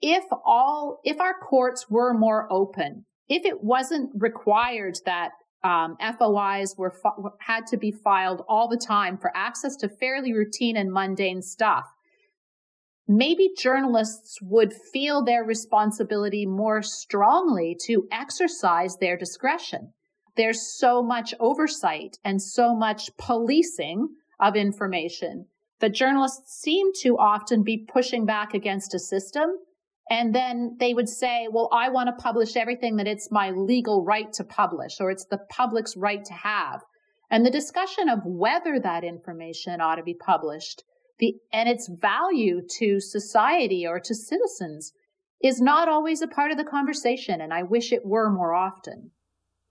If 0.00 0.24
all, 0.44 1.00
if 1.04 1.20
our 1.20 1.34
courts 1.38 1.86
were 1.90 2.14
more 2.14 2.50
open, 2.50 3.04
if 3.28 3.44
it 3.44 3.62
wasn't 3.62 4.10
required 4.14 4.96
that 5.04 5.32
um, 5.64 5.96
FOIs 6.00 6.76
were 6.76 6.94
had 7.40 7.66
to 7.68 7.76
be 7.76 7.90
filed 7.90 8.44
all 8.48 8.68
the 8.68 8.76
time 8.76 9.18
for 9.18 9.32
access 9.34 9.76
to 9.76 9.88
fairly 9.88 10.32
routine 10.32 10.76
and 10.76 10.92
mundane 10.92 11.42
stuff. 11.42 11.86
Maybe 13.08 13.50
journalists 13.56 14.38
would 14.42 14.72
feel 14.92 15.24
their 15.24 15.42
responsibility 15.42 16.44
more 16.46 16.82
strongly 16.82 17.76
to 17.86 18.06
exercise 18.12 18.96
their 18.96 19.16
discretion. 19.16 19.92
There's 20.36 20.78
so 20.78 21.02
much 21.02 21.34
oversight 21.40 22.18
and 22.24 22.40
so 22.40 22.74
much 22.74 23.10
policing 23.16 24.08
of 24.38 24.54
information 24.54 25.46
that 25.80 25.94
journalists 25.94 26.60
seem 26.60 26.92
to 27.00 27.18
often 27.18 27.62
be 27.62 27.78
pushing 27.78 28.26
back 28.26 28.54
against 28.54 28.94
a 28.94 28.98
system 28.98 29.50
and 30.10 30.34
then 30.34 30.76
they 30.80 30.94
would 30.94 31.08
say, 31.08 31.48
well, 31.50 31.68
I 31.72 31.90
want 31.90 32.08
to 32.08 32.22
publish 32.22 32.56
everything 32.56 32.96
that 32.96 33.06
it's 33.06 33.30
my 33.30 33.50
legal 33.50 34.04
right 34.04 34.32
to 34.34 34.44
publish 34.44 35.00
or 35.00 35.10
it's 35.10 35.26
the 35.26 35.40
public's 35.50 35.96
right 35.96 36.24
to 36.24 36.32
have. 36.32 36.82
And 37.30 37.44
the 37.44 37.50
discussion 37.50 38.08
of 38.08 38.20
whether 38.24 38.80
that 38.80 39.04
information 39.04 39.80
ought 39.80 39.96
to 39.96 40.02
be 40.02 40.14
published 40.14 40.82
the, 41.18 41.34
and 41.52 41.68
its 41.68 41.88
value 41.88 42.62
to 42.78 43.00
society 43.00 43.86
or 43.86 44.00
to 44.00 44.14
citizens 44.14 44.92
is 45.42 45.60
not 45.60 45.88
always 45.88 46.22
a 46.22 46.28
part 46.28 46.50
of 46.50 46.56
the 46.56 46.64
conversation. 46.64 47.40
And 47.40 47.52
I 47.52 47.64
wish 47.64 47.92
it 47.92 48.06
were 48.06 48.30
more 48.30 48.54
often. 48.54 49.10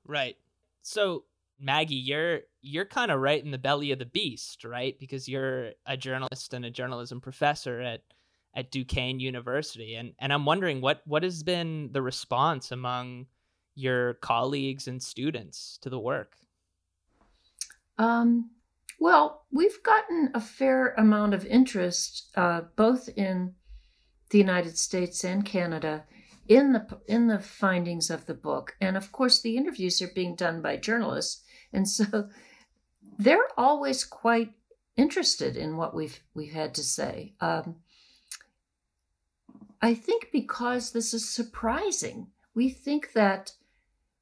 Right. 0.06 0.38
So 0.82 1.24
Maggie, 1.60 1.96
you're 1.96 2.42
you're 2.62 2.86
kind 2.86 3.12
of 3.12 3.20
right 3.20 3.44
in 3.44 3.52
the 3.52 3.58
belly 3.58 3.92
of 3.92 4.00
the 4.00 4.06
beast, 4.06 4.64
right? 4.64 4.98
Because 5.00 5.28
you're 5.28 5.72
a 5.86 5.98
journalist 5.98 6.54
and 6.54 6.66
a 6.66 6.70
journalism 6.70 7.22
professor 7.22 7.82
at 7.82 8.02
at 8.58 8.72
Duquesne 8.72 9.22
University. 9.22 9.96
And 9.96 10.14
and 10.20 10.34
I'm 10.34 10.46
wondering 10.46 10.82
what 10.82 11.02
what 11.06 11.24
has 11.24 11.44
been 11.44 11.92
the 11.94 12.02
response 12.02 12.72
among 12.72 13.28
your 13.78 14.16
colleagues 14.16 14.88
and 14.88 15.02
students 15.02 15.78
to 15.84 15.90
the 15.90 16.00
work? 16.00 16.36
Um, 18.00 18.50
well, 19.00 19.46
we've 19.52 19.82
gotten 19.84 20.32
a 20.34 20.42
fair 20.42 20.96
amount 20.98 21.36
of 21.36 21.46
interest, 21.46 22.32
uh, 22.36 22.62
both 22.76 23.08
in 23.16 23.54
the 24.32 24.40
United 24.40 24.78
States 24.78 25.24
and 25.24 25.46
Canada, 25.46 26.06
in 26.48 26.74
the 26.74 26.88
in 27.08 27.28
the 27.28 27.40
findings 27.40 28.10
of 28.10 28.26
the 28.26 28.34
book, 28.34 28.76
and 28.82 28.98
of 28.98 29.12
course, 29.12 29.42
the 29.42 29.58
interviews 29.58 30.02
are 30.02 30.12
being 30.16 30.36
done 30.36 30.62
by 30.62 30.78
journalists, 30.78 31.44
and 31.72 31.88
so 31.88 32.30
they're 33.20 33.50
always 33.58 34.04
quite 34.04 34.54
interested 34.96 35.56
in 35.56 35.78
what 35.78 35.94
we've 35.94 36.20
we've 36.34 36.54
had 36.54 36.74
to 36.76 36.84
say. 36.84 37.34
Um, 37.42 37.76
I 39.82 39.94
think 39.94 40.30
because 40.32 40.92
this 40.92 41.14
is 41.14 41.30
surprising. 41.30 42.28
We 42.56 42.70
think 42.70 43.14
that, 43.14 43.54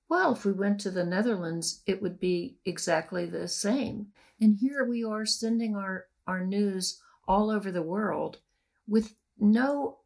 well, 0.10 0.34
if 0.34 0.46
we 0.46 0.52
went 0.52 0.80
to 0.82 0.92
the 0.92 1.06
Netherlands, 1.06 1.82
it 1.86 2.02
would 2.02 2.20
be 2.20 2.58
exactly 2.66 3.26
the 3.26 3.48
same. 3.48 4.08
And 4.40 4.58
here 4.58 4.84
we 4.84 5.04
are 5.04 5.26
sending 5.26 5.76
our, 5.76 6.08
our 6.28 6.46
news 6.46 7.02
all 7.28 7.50
over 7.50 7.72
the 7.72 7.82
world 7.82 8.40
with 8.88 9.16
no 9.40 10.00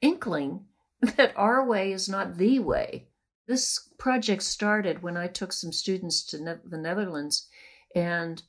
inkling 0.00 0.64
that 1.00 1.32
our 1.36 1.64
way 1.64 1.92
is 1.92 2.08
not 2.08 2.36
the 2.36 2.58
way. 2.58 3.06
This 3.46 3.88
project 3.98 4.42
started 4.42 5.02
when 5.02 5.16
I 5.16 5.28
took 5.28 5.52
some 5.52 5.72
students 5.72 6.24
to 6.26 6.42
ne- 6.42 6.58
the 6.64 6.78
Netherlands 6.78 7.48
and 7.94 8.42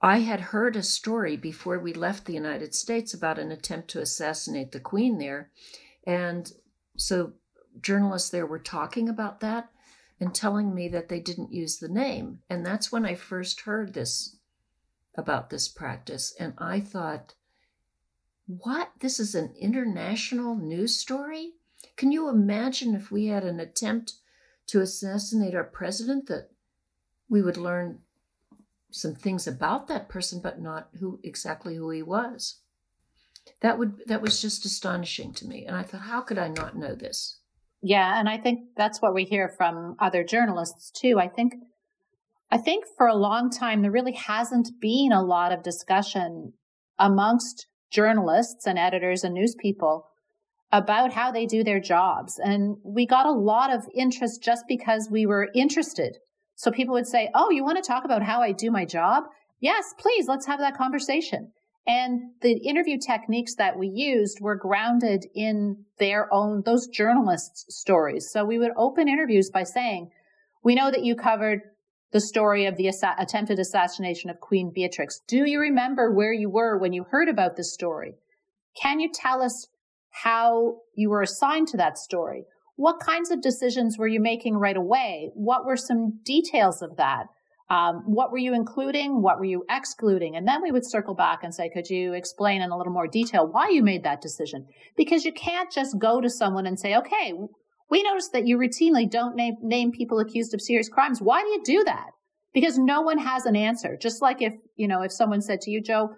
I 0.00 0.18
had 0.18 0.40
heard 0.40 0.76
a 0.76 0.82
story 0.82 1.36
before 1.36 1.78
we 1.78 1.92
left 1.92 2.24
the 2.24 2.34
United 2.34 2.74
States 2.74 3.12
about 3.12 3.38
an 3.38 3.50
attempt 3.50 3.88
to 3.90 4.00
assassinate 4.00 4.72
the 4.72 4.80
Queen 4.80 5.18
there. 5.18 5.50
And 6.06 6.50
so 6.96 7.32
journalists 7.80 8.30
there 8.30 8.46
were 8.46 8.60
talking 8.60 9.08
about 9.08 9.40
that 9.40 9.70
and 10.20 10.34
telling 10.34 10.74
me 10.74 10.88
that 10.88 11.08
they 11.08 11.20
didn't 11.20 11.52
use 11.52 11.78
the 11.78 11.88
name. 11.88 12.40
And 12.48 12.64
that's 12.64 12.92
when 12.92 13.04
I 13.04 13.14
first 13.14 13.62
heard 13.62 13.94
this 13.94 14.36
about 15.16 15.50
this 15.50 15.68
practice. 15.68 16.34
And 16.38 16.54
I 16.58 16.80
thought, 16.80 17.34
what? 18.46 18.92
This 19.00 19.18
is 19.20 19.34
an 19.34 19.52
international 19.58 20.54
news 20.54 20.96
story? 20.96 21.54
Can 21.96 22.12
you 22.12 22.28
imagine 22.28 22.94
if 22.94 23.10
we 23.10 23.26
had 23.26 23.44
an 23.44 23.60
attempt 23.60 24.14
to 24.68 24.80
assassinate 24.80 25.54
our 25.54 25.64
president 25.64 26.28
that 26.28 26.50
we 27.28 27.42
would 27.42 27.56
learn 27.56 28.00
some 28.90 29.14
things 29.14 29.46
about 29.46 29.88
that 29.88 30.08
person, 30.08 30.40
but 30.42 30.60
not 30.60 30.88
who 30.98 31.20
exactly 31.22 31.76
who 31.76 31.90
he 31.90 32.02
was. 32.02 32.60
That 33.60 33.78
would 33.78 33.94
that 34.06 34.22
was 34.22 34.40
just 34.40 34.64
astonishing 34.64 35.32
to 35.34 35.46
me, 35.46 35.66
and 35.66 35.76
I 35.76 35.82
thought, 35.82 36.02
how 36.02 36.20
could 36.20 36.38
I 36.38 36.48
not 36.48 36.76
know 36.76 36.94
this? 36.94 37.40
Yeah, 37.80 38.18
and 38.18 38.28
I 38.28 38.38
think 38.38 38.60
that's 38.76 39.00
what 39.00 39.14
we 39.14 39.24
hear 39.24 39.48
from 39.56 39.96
other 39.98 40.24
journalists 40.24 40.90
too. 40.90 41.18
I 41.18 41.28
think 41.28 41.54
I 42.50 42.58
think 42.58 42.84
for 42.96 43.06
a 43.06 43.14
long 43.14 43.50
time 43.50 43.82
there 43.82 43.90
really 43.90 44.12
hasn't 44.12 44.70
been 44.80 45.12
a 45.12 45.22
lot 45.22 45.52
of 45.52 45.62
discussion 45.62 46.54
amongst 46.98 47.66
journalists 47.90 48.66
and 48.66 48.78
editors 48.78 49.24
and 49.24 49.34
news 49.34 49.54
people 49.58 50.06
about 50.72 51.12
how 51.12 51.30
they 51.30 51.46
do 51.46 51.64
their 51.64 51.80
jobs. 51.80 52.38
And 52.38 52.76
we 52.84 53.06
got 53.06 53.26
a 53.26 53.32
lot 53.32 53.72
of 53.72 53.86
interest 53.94 54.42
just 54.42 54.64
because 54.68 55.08
we 55.10 55.24
were 55.24 55.48
interested 55.54 56.18
so 56.58 56.72
people 56.72 56.94
would 56.94 57.06
say, 57.06 57.30
Oh, 57.36 57.50
you 57.50 57.62
want 57.62 57.76
to 57.76 57.88
talk 57.88 58.04
about 58.04 58.24
how 58.24 58.42
I 58.42 58.50
do 58.50 58.72
my 58.72 58.84
job? 58.84 59.24
Yes, 59.60 59.94
please, 59.96 60.26
let's 60.26 60.46
have 60.46 60.58
that 60.58 60.76
conversation. 60.76 61.52
And 61.86 62.32
the 62.42 62.52
interview 62.52 62.98
techniques 62.98 63.54
that 63.54 63.78
we 63.78 63.86
used 63.86 64.40
were 64.40 64.56
grounded 64.56 65.24
in 65.36 65.84
their 66.00 66.28
own, 66.34 66.62
those 66.66 66.88
journalists' 66.88 67.64
stories. 67.68 68.28
So 68.32 68.44
we 68.44 68.58
would 68.58 68.72
open 68.76 69.06
interviews 69.06 69.50
by 69.50 69.62
saying, 69.62 70.10
we 70.64 70.74
know 70.74 70.90
that 70.90 71.04
you 71.04 71.14
covered 71.14 71.60
the 72.10 72.20
story 72.20 72.66
of 72.66 72.76
the 72.76 72.88
assa- 72.88 73.14
attempted 73.18 73.60
assassination 73.60 74.28
of 74.28 74.40
Queen 74.40 74.72
Beatrix. 74.74 75.20
Do 75.28 75.48
you 75.48 75.60
remember 75.60 76.12
where 76.12 76.32
you 76.32 76.50
were 76.50 76.76
when 76.76 76.92
you 76.92 77.04
heard 77.04 77.28
about 77.28 77.54
this 77.54 77.72
story? 77.72 78.14
Can 78.82 78.98
you 78.98 79.10
tell 79.14 79.42
us 79.42 79.68
how 80.10 80.78
you 80.96 81.08
were 81.08 81.22
assigned 81.22 81.68
to 81.68 81.76
that 81.76 81.98
story? 81.98 82.46
What 82.78 83.00
kinds 83.00 83.32
of 83.32 83.42
decisions 83.42 83.98
were 83.98 84.06
you 84.06 84.20
making 84.20 84.54
right 84.54 84.76
away? 84.76 85.32
What 85.34 85.66
were 85.66 85.76
some 85.76 86.20
details 86.24 86.80
of 86.80 86.96
that? 86.96 87.26
Um, 87.68 88.04
what 88.06 88.30
were 88.30 88.38
you 88.38 88.54
including? 88.54 89.20
What 89.20 89.40
were 89.40 89.46
you 89.46 89.64
excluding? 89.68 90.36
And 90.36 90.46
then 90.46 90.62
we 90.62 90.70
would 90.70 90.86
circle 90.86 91.16
back 91.16 91.40
and 91.42 91.52
say, 91.52 91.68
could 91.74 91.90
you 91.90 92.12
explain 92.12 92.62
in 92.62 92.70
a 92.70 92.78
little 92.78 92.92
more 92.92 93.08
detail 93.08 93.48
why 93.50 93.70
you 93.70 93.82
made 93.82 94.04
that 94.04 94.20
decision? 94.20 94.68
Because 94.96 95.24
you 95.24 95.32
can't 95.32 95.72
just 95.72 95.98
go 95.98 96.20
to 96.20 96.30
someone 96.30 96.66
and 96.66 96.78
say, 96.78 96.94
okay, 96.94 97.34
we 97.90 98.04
noticed 98.04 98.32
that 98.32 98.46
you 98.46 98.56
routinely 98.56 99.10
don't 99.10 99.34
name, 99.34 99.56
name 99.60 99.90
people 99.90 100.20
accused 100.20 100.54
of 100.54 100.62
serious 100.62 100.88
crimes. 100.88 101.20
Why 101.20 101.42
do 101.42 101.48
you 101.48 101.62
do 101.64 101.84
that? 101.84 102.10
Because 102.54 102.78
no 102.78 103.00
one 103.00 103.18
has 103.18 103.44
an 103.44 103.56
answer. 103.56 103.98
Just 104.00 104.22
like 104.22 104.40
if, 104.40 104.54
you 104.76 104.86
know, 104.86 105.02
if 105.02 105.10
someone 105.10 105.40
said 105.42 105.60
to 105.62 105.72
you, 105.72 105.82
Joe, 105.82 106.10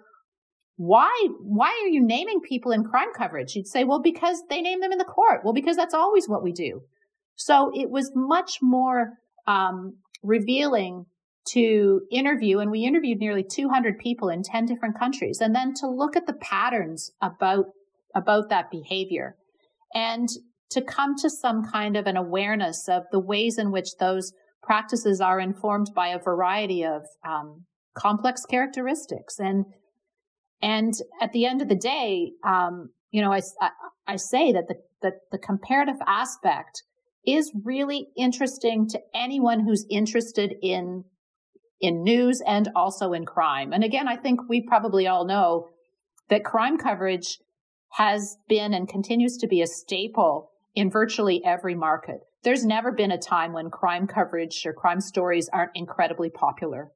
why, 0.81 1.27
why 1.39 1.69
are 1.83 1.89
you 1.89 2.03
naming 2.03 2.41
people 2.41 2.71
in 2.71 2.83
crime 2.83 3.13
coverage? 3.15 3.55
You'd 3.55 3.67
say, 3.67 3.83
well, 3.83 4.01
because 4.01 4.41
they 4.49 4.61
name 4.61 4.79
them 4.79 4.91
in 4.91 4.97
the 4.97 5.05
court. 5.05 5.41
Well, 5.43 5.53
because 5.53 5.75
that's 5.75 5.93
always 5.93 6.27
what 6.27 6.41
we 6.41 6.51
do. 6.51 6.81
So 7.35 7.69
it 7.75 7.91
was 7.91 8.11
much 8.15 8.57
more, 8.63 9.19
um, 9.45 9.97
revealing 10.23 11.05
to 11.49 12.01
interview, 12.11 12.57
and 12.57 12.71
we 12.71 12.83
interviewed 12.83 13.19
nearly 13.19 13.43
200 13.43 13.99
people 13.99 14.29
in 14.29 14.41
10 14.41 14.65
different 14.65 14.97
countries, 14.97 15.39
and 15.39 15.53
then 15.53 15.75
to 15.75 15.87
look 15.87 16.15
at 16.15 16.25
the 16.25 16.33
patterns 16.33 17.11
about, 17.21 17.65
about 18.15 18.49
that 18.49 18.71
behavior 18.71 19.35
and 19.93 20.29
to 20.71 20.81
come 20.81 21.15
to 21.17 21.29
some 21.29 21.63
kind 21.63 21.95
of 21.95 22.07
an 22.07 22.17
awareness 22.17 22.89
of 22.89 23.03
the 23.11 23.19
ways 23.19 23.59
in 23.59 23.71
which 23.71 23.97
those 23.99 24.33
practices 24.63 25.21
are 25.21 25.39
informed 25.39 25.91
by 25.93 26.07
a 26.07 26.17
variety 26.17 26.83
of 26.83 27.03
um, 27.23 27.65
complex 27.93 28.45
characteristics. 28.45 29.37
And, 29.37 29.65
and 30.61 30.93
at 31.21 31.31
the 31.33 31.45
end 31.45 31.61
of 31.61 31.69
the 31.69 31.75
day, 31.75 32.33
um, 32.43 32.89
you 33.11 33.21
know, 33.21 33.31
I, 33.31 33.41
I, 33.59 33.69
I 34.07 34.15
say 34.15 34.51
that 34.51 34.67
the, 35.01 35.11
the 35.31 35.37
comparative 35.37 35.99
aspect 36.05 36.83
is 37.25 37.51
really 37.63 38.07
interesting 38.17 38.87
to 38.89 38.99
anyone 39.13 39.61
who's 39.61 39.85
interested 39.89 40.55
in 40.61 41.03
in 41.79 42.03
news 42.03 42.43
and 42.45 42.69
also 42.75 43.11
in 43.11 43.25
crime. 43.25 43.73
And 43.73 43.83
again, 43.83 44.07
I 44.07 44.15
think 44.15 44.47
we 44.47 44.61
probably 44.61 45.07
all 45.07 45.25
know 45.25 45.69
that 46.29 46.45
crime 46.45 46.77
coverage 46.77 47.39
has 47.93 48.37
been 48.47 48.75
and 48.75 48.87
continues 48.87 49.37
to 49.37 49.47
be 49.47 49.63
a 49.63 49.67
staple 49.67 50.51
in 50.75 50.91
virtually 50.91 51.41
every 51.43 51.73
market. 51.73 52.19
There's 52.43 52.63
never 52.63 52.91
been 52.91 53.11
a 53.11 53.17
time 53.17 53.51
when 53.51 53.71
crime 53.71 54.05
coverage 54.05 54.63
or 54.65 54.73
crime 54.73 55.01
stories 55.01 55.49
aren't 55.51 55.71
incredibly 55.73 56.29
popular. 56.29 56.91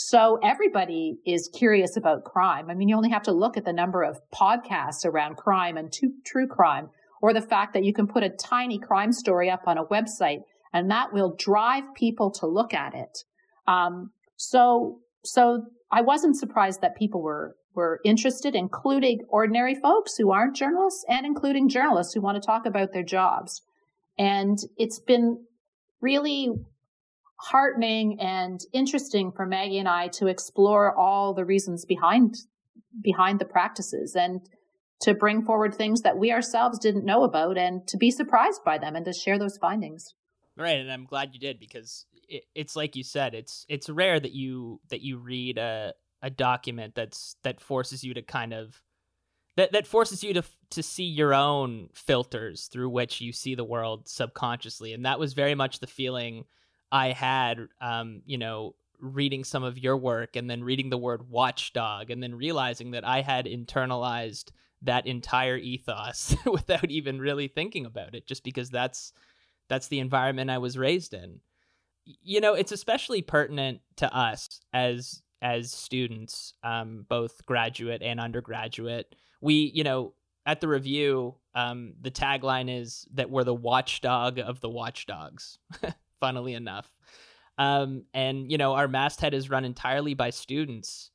So 0.00 0.38
everybody 0.44 1.18
is 1.26 1.50
curious 1.52 1.96
about 1.96 2.22
crime. 2.22 2.70
I 2.70 2.74
mean, 2.74 2.88
you 2.88 2.94
only 2.94 3.10
have 3.10 3.24
to 3.24 3.32
look 3.32 3.56
at 3.56 3.64
the 3.64 3.72
number 3.72 4.04
of 4.04 4.20
podcasts 4.30 5.04
around 5.04 5.36
crime 5.36 5.76
and 5.76 5.92
true 6.24 6.46
crime, 6.46 6.90
or 7.20 7.34
the 7.34 7.40
fact 7.40 7.74
that 7.74 7.82
you 7.82 7.92
can 7.92 8.06
put 8.06 8.22
a 8.22 8.28
tiny 8.28 8.78
crime 8.78 9.10
story 9.10 9.50
up 9.50 9.62
on 9.66 9.76
a 9.76 9.84
website 9.86 10.42
and 10.72 10.88
that 10.92 11.12
will 11.12 11.34
drive 11.36 11.82
people 11.96 12.30
to 12.30 12.46
look 12.46 12.74
at 12.74 12.94
it. 12.94 13.24
Um, 13.66 14.12
so, 14.36 15.00
so 15.24 15.64
I 15.90 16.02
wasn't 16.02 16.36
surprised 16.36 16.80
that 16.80 16.96
people 16.96 17.20
were, 17.20 17.56
were 17.74 18.00
interested, 18.04 18.54
including 18.54 19.22
ordinary 19.28 19.74
folks 19.74 20.16
who 20.16 20.30
aren't 20.30 20.54
journalists 20.54 21.04
and 21.08 21.26
including 21.26 21.68
journalists 21.68 22.14
who 22.14 22.20
want 22.20 22.40
to 22.40 22.46
talk 22.46 22.66
about 22.66 22.92
their 22.92 23.02
jobs. 23.02 23.62
And 24.16 24.58
it's 24.76 25.00
been 25.00 25.44
really 26.00 26.52
heartening 27.38 28.20
and 28.20 28.60
interesting 28.72 29.32
for 29.32 29.46
Maggie 29.46 29.78
and 29.78 29.88
I 29.88 30.08
to 30.08 30.26
explore 30.26 30.94
all 30.96 31.34
the 31.34 31.44
reasons 31.44 31.84
behind, 31.84 32.36
behind 33.00 33.38
the 33.38 33.44
practices 33.44 34.16
and 34.16 34.40
to 35.00 35.14
bring 35.14 35.42
forward 35.42 35.74
things 35.74 36.02
that 36.02 36.18
we 36.18 36.32
ourselves 36.32 36.78
didn't 36.78 37.04
know 37.04 37.22
about 37.22 37.56
and 37.56 37.86
to 37.86 37.96
be 37.96 38.10
surprised 38.10 38.62
by 38.64 38.78
them 38.78 38.96
and 38.96 39.04
to 39.04 39.12
share 39.12 39.38
those 39.38 39.56
findings. 39.56 40.14
Right, 40.56 40.80
and 40.80 40.90
I'm 40.90 41.04
glad 41.04 41.30
you 41.32 41.38
did 41.38 41.60
because 41.60 42.04
it, 42.28 42.44
it's 42.54 42.74
like 42.74 42.96
you 42.96 43.04
said, 43.04 43.34
it's 43.34 43.64
it's 43.68 43.88
rare 43.88 44.18
that 44.18 44.32
you 44.32 44.80
that 44.90 45.02
you 45.02 45.18
read 45.18 45.56
a 45.56 45.94
a 46.20 46.30
document 46.30 46.96
that's 46.96 47.36
that 47.44 47.60
forces 47.60 48.02
you 48.02 48.12
to 48.14 48.22
kind 48.22 48.52
of 48.52 48.82
that 49.56 49.70
that 49.70 49.86
forces 49.86 50.24
you 50.24 50.34
to 50.34 50.42
to 50.70 50.82
see 50.82 51.04
your 51.04 51.32
own 51.32 51.90
filters 51.94 52.66
through 52.66 52.90
which 52.90 53.20
you 53.20 53.32
see 53.32 53.54
the 53.54 53.62
world 53.62 54.08
subconsciously, 54.08 54.92
and 54.92 55.04
that 55.04 55.20
was 55.20 55.32
very 55.32 55.54
much 55.54 55.78
the 55.78 55.86
feeling 55.86 56.44
I 56.90 57.12
had. 57.12 57.68
Um, 57.80 58.22
you 58.26 58.38
know, 58.38 58.74
reading 59.00 59.44
some 59.44 59.62
of 59.62 59.78
your 59.78 59.96
work 59.96 60.36
and 60.36 60.50
then 60.50 60.64
reading 60.64 60.90
the 60.90 60.98
word 60.98 61.30
watchdog 61.30 62.10
and 62.10 62.22
then 62.22 62.34
realizing 62.34 62.92
that 62.92 63.06
I 63.06 63.20
had 63.22 63.46
internalized 63.46 64.50
that 64.82 65.06
entire 65.06 65.56
ethos 65.56 66.34
without 66.46 66.90
even 66.90 67.20
really 67.20 67.48
thinking 67.48 67.86
about 67.86 68.14
it 68.14 68.26
just 68.26 68.44
because 68.44 68.70
that's 68.70 69.12
that's 69.68 69.88
the 69.88 70.00
environment 70.00 70.50
I 70.50 70.58
was 70.58 70.78
raised 70.78 71.14
in. 71.14 71.40
You 72.04 72.40
know, 72.40 72.54
it's 72.54 72.72
especially 72.72 73.22
pertinent 73.22 73.80
to 73.96 74.12
us 74.14 74.60
as 74.72 75.22
as 75.42 75.70
students, 75.70 76.54
um, 76.64 77.04
both 77.08 77.44
graduate 77.46 78.02
and 78.02 78.18
undergraduate. 78.18 79.14
We, 79.40 79.70
you 79.74 79.84
know, 79.84 80.14
at 80.46 80.60
the 80.60 80.66
review, 80.66 81.36
um, 81.54 81.94
the 82.00 82.10
tagline 82.10 82.74
is 82.74 83.06
that 83.14 83.30
we're 83.30 83.44
the 83.44 83.54
watchdog 83.54 84.38
of 84.38 84.60
the 84.60 84.70
watchdogs. 84.70 85.58
funnily 86.20 86.54
enough, 86.54 86.90
um, 87.58 88.04
and 88.14 88.50
you 88.50 88.58
know, 88.58 88.74
our 88.74 88.88
masthead 88.88 89.34
is 89.34 89.50
run 89.50 89.64
entirely 89.64 90.14
by 90.14 90.30
students. 90.30 91.10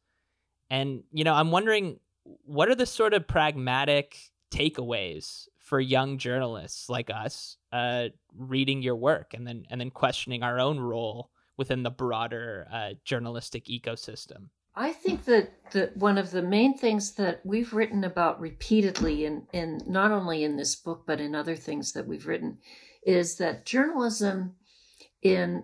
And 0.70 1.04
you 1.12 1.24
know, 1.24 1.34
I'm 1.34 1.52
wondering 1.52 2.00
what 2.46 2.70
are 2.70 2.76
the 2.76 2.86
sort 2.86 3.14
of 3.14 3.28
pragmatic 3.28 4.18
takeaways 4.52 5.48
for 5.60 5.80
young 5.80 6.18
journalists 6.18 6.90
like 6.90 7.10
us 7.10 7.58
uh, 7.72 8.10
reading 8.38 8.82
your 8.82 8.96
work 8.96 9.34
and 9.34 9.48
then 9.48 9.66
and 9.70 9.80
then 9.80 9.90
questioning 9.90 10.44
our 10.44 10.60
own 10.60 10.80
role 10.80 11.30
within 11.58 11.84
the 11.84 11.92
broader 11.92 12.68
uh, 12.72 12.90
journalistic 13.06 13.66
ecosystem. 13.66 14.50
I 14.76 14.92
think 14.92 15.26
that, 15.26 15.54
that 15.72 15.98
one 15.98 16.18
of 16.18 16.32
the 16.32 16.42
main 16.42 16.76
things 16.76 17.12
that 17.14 17.42
we've 17.46 17.74
written 17.74 18.04
about 18.04 18.40
repeatedly, 18.40 19.26
in, 19.26 19.44
in 19.54 19.82
not 19.86 20.12
only 20.12 20.44
in 20.44 20.56
this 20.56 20.76
book 20.76 21.04
but 21.06 21.22
in 21.22 21.36
other 21.36 21.56
things 21.56 21.94
that 21.94 22.08
we've 22.08 22.26
written, 22.26 22.58
is 23.06 23.36
that 23.36 23.66
journalism 23.66 24.56
in 25.24 25.64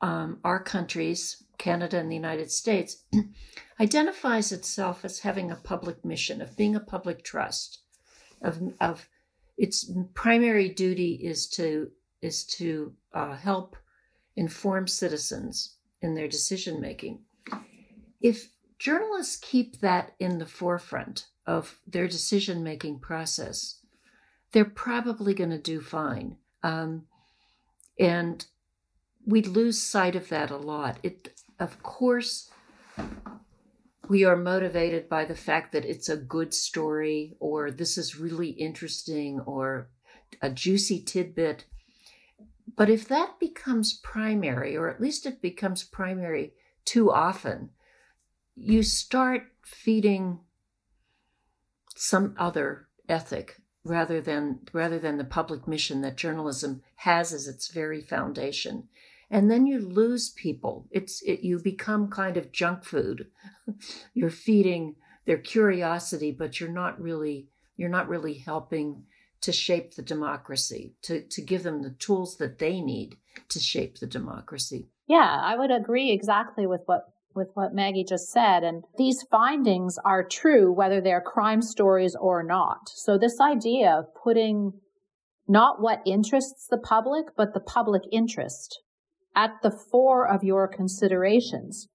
um, 0.00 0.38
our 0.44 0.62
countries, 0.62 1.44
Canada 1.58 1.98
and 1.98 2.10
the 2.10 2.16
United 2.16 2.50
States, 2.50 3.04
identifies 3.80 4.52
itself 4.52 5.04
as 5.04 5.20
having 5.20 5.50
a 5.50 5.56
public 5.56 6.04
mission 6.04 6.42
of 6.42 6.56
being 6.56 6.74
a 6.76 6.80
public 6.80 7.24
trust, 7.24 7.78
of 8.42 8.60
of 8.80 9.08
its 9.56 9.90
primary 10.14 10.68
duty 10.68 11.14
is 11.22 11.46
to 11.46 11.90
is 12.20 12.44
to 12.44 12.92
uh, 13.14 13.36
help 13.36 13.76
inform 14.36 14.86
citizens 14.86 15.76
in 16.00 16.14
their 16.14 16.28
decision 16.28 16.80
making. 16.80 17.20
If 18.20 18.50
journalists 18.78 19.36
keep 19.36 19.80
that 19.80 20.14
in 20.18 20.38
the 20.38 20.46
forefront 20.46 21.26
of 21.46 21.78
their 21.86 22.08
decision 22.08 22.62
making 22.62 23.00
process, 23.00 23.80
they're 24.52 24.64
probably 24.64 25.34
going 25.34 25.50
to 25.50 25.58
do 25.58 25.80
fine. 25.80 26.36
Um, 26.62 27.06
and 27.98 28.44
we 29.26 29.42
lose 29.42 29.80
sight 29.80 30.16
of 30.16 30.28
that 30.28 30.50
a 30.50 30.56
lot. 30.56 30.98
It, 31.02 31.40
of 31.58 31.82
course, 31.82 32.50
we 34.08 34.24
are 34.24 34.36
motivated 34.36 35.08
by 35.08 35.24
the 35.24 35.34
fact 35.34 35.72
that 35.72 35.84
it's 35.84 36.08
a 36.08 36.16
good 36.16 36.52
story 36.52 37.36
or 37.40 37.70
this 37.70 37.96
is 37.96 38.18
really 38.18 38.50
interesting 38.50 39.40
or 39.40 39.88
a 40.40 40.50
juicy 40.50 41.02
tidbit. 41.02 41.66
But 42.76 42.90
if 42.90 43.06
that 43.08 43.38
becomes 43.38 43.98
primary, 44.02 44.76
or 44.76 44.88
at 44.88 45.00
least 45.00 45.26
it 45.26 45.42
becomes 45.42 45.84
primary 45.84 46.54
too 46.84 47.10
often, 47.10 47.70
you 48.56 48.82
start 48.82 49.44
feeding 49.62 50.40
some 51.94 52.34
other 52.38 52.88
ethic 53.08 53.60
rather 53.84 54.20
than 54.20 54.60
rather 54.72 54.98
than 54.98 55.18
the 55.18 55.24
public 55.24 55.66
mission 55.66 56.00
that 56.02 56.16
journalism 56.16 56.82
has 56.96 57.32
as 57.32 57.48
its 57.48 57.68
very 57.68 58.00
foundation 58.00 58.88
and 59.32 59.50
then 59.50 59.66
you 59.66 59.80
lose 59.80 60.30
people 60.30 60.86
it's 60.92 61.20
it, 61.22 61.40
you 61.40 61.58
become 61.58 62.08
kind 62.08 62.36
of 62.36 62.52
junk 62.52 62.84
food 62.84 63.26
you're 64.14 64.30
feeding 64.30 64.94
their 65.24 65.38
curiosity 65.38 66.30
but 66.30 66.60
you're 66.60 66.68
not 66.70 67.00
really 67.00 67.48
you're 67.76 67.88
not 67.88 68.08
really 68.08 68.34
helping 68.34 69.02
to 69.40 69.50
shape 69.50 69.96
the 69.96 70.02
democracy 70.02 70.94
to 71.02 71.22
to 71.22 71.40
give 71.42 71.64
them 71.64 71.82
the 71.82 71.90
tools 71.90 72.36
that 72.36 72.58
they 72.58 72.80
need 72.80 73.16
to 73.48 73.58
shape 73.58 73.98
the 73.98 74.06
democracy 74.06 74.88
yeah 75.08 75.40
i 75.42 75.56
would 75.56 75.72
agree 75.72 76.12
exactly 76.12 76.66
with 76.66 76.82
what 76.86 77.08
with 77.34 77.48
what 77.54 77.72
Maggie 77.72 78.04
just 78.04 78.30
said. 78.30 78.62
And 78.62 78.84
these 78.98 79.24
findings 79.30 79.96
are 80.04 80.22
true 80.22 80.70
whether 80.70 81.00
they're 81.00 81.22
crime 81.22 81.62
stories 81.62 82.14
or 82.14 82.42
not. 82.42 82.90
So 82.90 83.16
this 83.16 83.40
idea 83.40 83.90
of 83.90 84.14
putting 84.22 84.74
not 85.48 85.80
what 85.80 86.02
interests 86.04 86.66
the 86.70 86.76
public, 86.76 87.34
but 87.34 87.54
the 87.54 87.60
public 87.60 88.02
interest 88.12 88.82
at 89.34 89.52
the 89.62 89.70
fore 89.70 90.26
of 90.28 90.44
your 90.44 90.68
considerations 90.68 91.88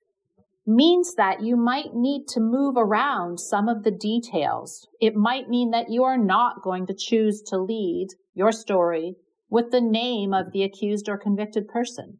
means 0.65 1.15
that 1.15 1.41
you 1.41 1.55
might 1.55 1.93
need 1.93 2.27
to 2.27 2.41
move 2.41 2.75
around 2.77 3.39
some 3.39 3.69
of 3.69 3.83
the 3.83 3.91
details. 3.91 4.87
It 4.99 5.15
might 5.15 5.47
mean 5.47 5.71
that 5.71 5.89
you 5.89 6.03
are 6.03 6.17
not 6.17 6.61
going 6.61 6.85
to 6.87 6.95
choose 6.97 7.41
to 7.47 7.57
lead 7.57 8.07
your 8.33 8.51
story 8.51 9.15
with 9.49 9.71
the 9.71 9.81
name 9.81 10.33
of 10.33 10.51
the 10.51 10.63
accused 10.63 11.07
or 11.07 11.17
convicted 11.17 11.69
person. 11.69 12.19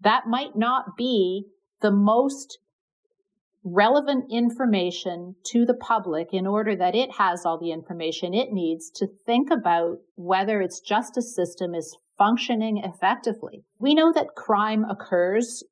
That 0.00 0.26
might 0.26 0.56
not 0.56 0.96
be 0.96 1.46
the 1.80 1.90
most 1.90 2.58
relevant 3.64 4.24
information 4.30 5.36
to 5.44 5.64
the 5.64 5.74
public 5.74 6.28
in 6.32 6.46
order 6.46 6.74
that 6.76 6.94
it 6.94 7.12
has 7.16 7.44
all 7.44 7.58
the 7.58 7.72
information 7.72 8.32
it 8.32 8.52
needs 8.52 8.90
to 8.90 9.06
think 9.26 9.50
about 9.50 9.98
whether 10.16 10.60
its 10.60 10.80
justice 10.80 11.34
system 11.34 11.74
is 11.74 11.96
functioning 12.20 12.82
effectively. 12.84 13.64
We 13.78 13.94
know 13.94 14.12
that 14.12 14.34
crime 14.36 14.84
occurs 14.84 15.64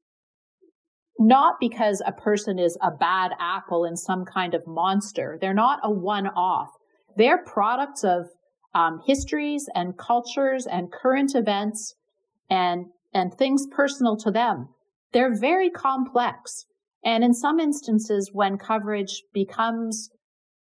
not 1.18 1.56
because 1.60 2.00
a 2.06 2.12
person 2.12 2.58
is 2.58 2.78
a 2.80 2.90
bad 2.90 3.32
apple 3.38 3.84
and 3.84 3.98
some 3.98 4.24
kind 4.24 4.54
of 4.54 4.66
monster. 4.66 5.36
They're 5.38 5.52
not 5.52 5.80
a 5.82 5.90
one 5.90 6.26
off. 6.28 6.70
They're 7.16 7.44
products 7.44 8.02
of 8.02 8.28
um, 8.74 9.02
histories 9.06 9.68
and 9.74 9.98
cultures 9.98 10.66
and 10.66 10.90
current 10.90 11.34
events 11.34 11.94
and, 12.48 12.86
and 13.12 13.34
things 13.34 13.66
personal 13.70 14.16
to 14.18 14.30
them. 14.30 14.68
They're 15.12 15.38
very 15.38 15.68
complex. 15.68 16.64
And 17.04 17.22
in 17.22 17.34
some 17.34 17.60
instances, 17.60 18.30
when 18.32 18.56
coverage 18.56 19.22
becomes 19.34 20.08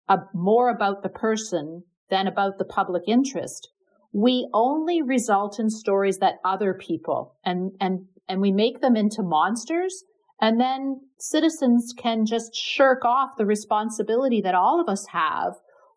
a, 0.07 0.17
more 0.33 0.69
about 0.69 1.03
the 1.03 1.09
person 1.09 1.83
than 2.09 2.25
about 2.25 2.57
the 2.57 2.65
public 2.65 3.03
interest, 3.07 3.69
we 4.15 4.47
only 4.53 5.01
result 5.01 5.59
in 5.59 5.69
stories 5.69 6.19
that 6.19 6.35
other 6.45 6.73
people 6.73 7.35
and, 7.43 7.73
and, 7.81 8.05
and 8.29 8.39
we 8.39 8.49
make 8.49 8.79
them 8.79 8.95
into 8.95 9.21
monsters 9.21 10.05
and 10.39 10.57
then 10.57 11.01
citizens 11.19 11.93
can 11.97 12.25
just 12.25 12.55
shirk 12.55 13.03
off 13.03 13.31
the 13.37 13.45
responsibility 13.45 14.39
that 14.39 14.55
all 14.55 14.79
of 14.79 14.87
us 14.87 15.07
have 15.07 15.55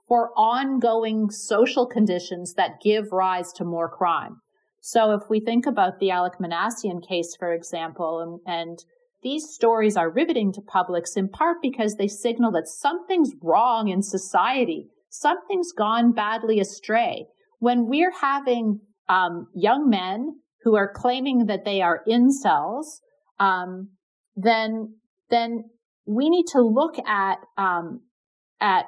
for 0.09 0.31
ongoing 0.37 1.31
social 1.31 1.87
conditions 1.87 2.54
that 2.54 2.81
give 2.83 3.12
rise 3.12 3.52
to 3.52 3.64
more 3.64 3.88
crime. 3.88 4.40
So 4.81 5.12
if 5.12 5.31
we 5.31 5.38
think 5.38 5.64
about 5.64 6.00
the 6.00 6.09
Alek 6.09 6.40
Minassian 6.40 7.07
case, 7.07 7.37
for 7.38 7.52
example, 7.52 8.18
and, 8.18 8.40
and 8.44 8.78
these 9.22 9.48
stories 9.48 9.96
are 9.96 10.11
riveting 10.11 10.52
to 10.54 10.61
publics 10.61 11.16
in 11.16 11.28
part 11.28 11.59
because 11.62 11.94
they 11.94 12.09
signal 12.09 12.50
that 12.50 12.66
something's 12.66 13.31
wrong 13.40 13.87
in 13.87 14.02
society. 14.02 14.88
Something's 15.09 15.70
gone 15.70 16.11
badly 16.11 16.59
astray. 16.59 17.28
When 17.59 17.88
we're 17.88 18.12
having 18.21 18.81
um, 19.09 19.49
young 19.55 19.88
men 19.88 20.40
who 20.62 20.77
are 20.77 20.92
claiming 20.94 21.47
that 21.47 21.64
they 21.64 21.81
are 21.81 22.03
incels, 22.09 23.01
um, 23.38 23.90
then 24.37 24.94
then 25.31 25.64
we 26.07 26.31
need 26.31 26.47
to 26.53 26.61
look 26.61 26.97
at 27.07 27.38
um, 27.57 28.01
at 28.61 28.87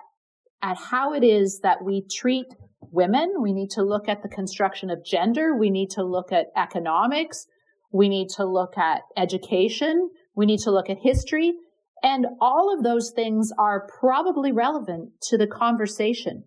at 0.63 0.77
how 0.77 1.15
it 1.15 1.25
is 1.25 1.61
that 1.63 1.83
we 1.85 2.05
treat 2.11 2.47
women. 2.93 3.35
We 3.41 3.53
need 3.53 3.71
to 3.71 3.83
look 3.83 4.09
at 4.09 4.23
the 4.23 4.29
construction 4.29 4.91
of 4.91 5.05
gender. 5.05 5.57
We 5.57 5.71
need 5.71 5.91
to 5.91 6.03
look 6.03 6.33
at 6.33 6.47
economics. 6.57 7.47
We 7.93 8.09
need 8.09 8.29
to 8.37 8.45
look 8.45 8.77
at 8.77 9.03
education. 9.17 10.11
We 10.35 10.47
need 10.47 10.61
to 10.61 10.71
look 10.71 10.91
at 10.91 10.99
history. 11.03 11.55
And 12.03 12.27
all 12.41 12.75
of 12.75 12.83
those 12.83 13.13
things 13.15 13.51
are 13.59 13.87
probably 14.01 14.53
relevant 14.53 15.11
to 15.29 15.37
the 15.37 15.47
conversation. 15.47 16.45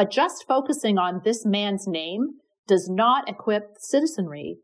But 0.00 0.10
just 0.10 0.46
focusing 0.48 0.96
on 0.96 1.20
this 1.26 1.44
man's 1.44 1.86
name 1.86 2.38
does 2.66 2.88
not 2.88 3.28
equip 3.28 3.74
citizenry 3.76 4.56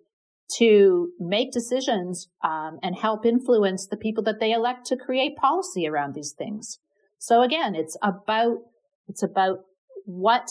to 0.57 1.11
make 1.20 1.53
decisions 1.53 2.29
um, 2.42 2.79
and 2.83 2.96
help 2.96 3.27
influence 3.27 3.87
the 3.87 3.99
people 3.99 4.25
that 4.25 4.40
they 4.40 4.53
elect 4.53 4.87
to 4.87 4.96
create 4.96 5.37
policy 5.37 5.87
around 5.87 6.14
these 6.14 6.33
things. 6.38 6.79
So 7.18 7.42
again, 7.42 7.75
it's 7.75 7.99
about 8.03 8.61
it's 9.09 9.22
about 9.22 9.59
what 10.07 10.49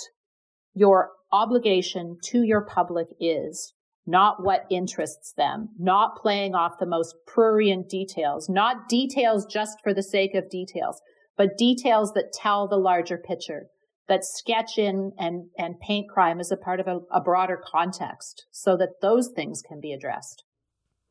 your 0.76 1.14
obligation 1.32 2.18
to 2.26 2.44
your 2.44 2.64
public 2.64 3.08
is, 3.20 3.74
not 4.06 4.44
what 4.44 4.68
interests 4.70 5.34
them, 5.36 5.70
not 5.80 6.16
playing 6.16 6.54
off 6.54 6.78
the 6.80 6.86
most 6.86 7.16
prurient 7.26 7.90
details, 7.90 8.48
not 8.50 8.88
details 8.88 9.48
just 9.48 9.80
for 9.84 9.96
the 9.96 10.04
sake 10.04 10.36
of 10.36 10.48
details, 10.48 11.02
but 11.36 11.58
details 11.58 12.12
that 12.14 12.32
tell 12.32 12.68
the 12.68 12.78
larger 12.78 13.18
picture 13.18 13.66
that 14.08 14.24
sketch 14.24 14.78
in 14.78 15.12
and, 15.18 15.48
and 15.58 15.80
paint 15.80 16.10
crime 16.10 16.40
as 16.40 16.52
a 16.52 16.58
part 16.58 16.80
of 16.80 16.88
a, 16.88 17.00
a 17.12 17.22
broader 17.22 17.60
context 17.64 18.46
so 18.52 18.78
that 18.78 19.02
those 19.02 19.30
things 19.36 19.62
can 19.62 19.80
be 19.80 19.92
addressed. 19.92 20.44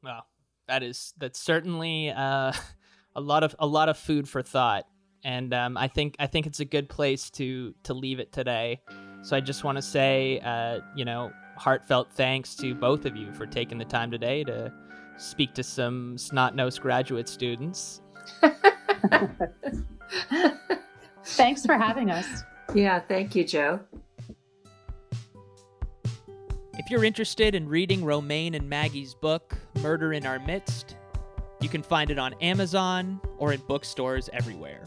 Well, 0.03 0.27
that 0.69 0.83
is 0.83 1.13
that's 1.19 1.41
certainly 1.41 2.11
uh, 2.11 2.53
a 3.15 3.21
lot 3.21 3.43
of 3.43 3.55
a 3.59 3.67
lot 3.67 3.89
of 3.89 3.99
food 3.99 4.29
for 4.29 4.43
thought, 4.43 4.87
and 5.25 5.53
um, 5.55 5.77
I 5.77 5.89
think 5.89 6.17
I 6.19 6.27
think 6.27 6.47
it's 6.47 6.61
a 6.61 6.65
good 6.65 6.89
place 6.89 7.31
to 7.31 7.75
to 7.85 7.95
leave 7.95 8.21
it 8.21 8.33
today. 8.33 8.81
So 9.23 9.37
I 9.37 9.41
just 9.41 9.65
want 9.65 9.77
to 9.77 9.83
say, 9.83 10.41
uh, 10.41 10.81
you 10.95 11.05
know, 11.05 11.33
heartfelt 11.57 12.13
thanks 12.13 12.55
to 12.57 12.75
both 12.75 13.07
of 13.07 13.17
you 13.17 13.33
for 13.33 13.47
taking 13.47 13.79
the 13.79 13.85
time 13.85 14.11
today 14.11 14.45
to 14.45 14.71
speak 15.17 15.55
to 15.55 15.63
some 15.63 16.19
snot 16.19 16.55
nosed 16.55 16.81
graduate 16.81 17.29
students. 17.29 18.03
Thanks 21.25 21.65
for 21.65 21.79
having 21.79 22.11
us. 22.11 22.45
Yeah, 22.73 23.01
thank 23.01 23.35
you, 23.35 23.45
Joe. 23.45 23.81
If 26.77 26.91
you're 26.91 27.05
interested 27.05 27.55
in 27.55 27.69
reading 27.69 28.05
Romayne 28.05 28.55
and 28.55 28.69
Maggie's 28.69 29.15
book, 29.15 29.57
Murder 29.81 30.13
in 30.13 30.27
Our 30.27 30.39
Midst, 30.39 30.97
you 31.61 31.69
can 31.69 31.83
find 31.83 32.11
it 32.11 32.19
on 32.19 32.35
Amazon 32.41 33.21
or 33.39 33.53
in 33.53 33.61
bookstores 33.69 34.29
everywhere. 34.33 34.87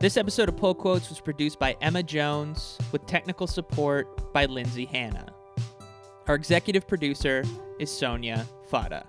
This 0.00 0.16
episode 0.16 0.48
of 0.48 0.56
Pull 0.56 0.74
Quotes 0.74 1.08
was 1.08 1.20
produced 1.20 1.58
by 1.58 1.76
Emma 1.80 2.02
Jones 2.02 2.78
with 2.90 3.06
technical 3.06 3.46
support 3.46 4.32
by 4.32 4.46
Lindsay 4.46 4.86
Hanna. 4.86 5.26
Our 6.26 6.34
executive 6.34 6.86
producer 6.86 7.44
is 7.78 7.90
Sonia 7.90 8.46
Fada. 8.68 9.06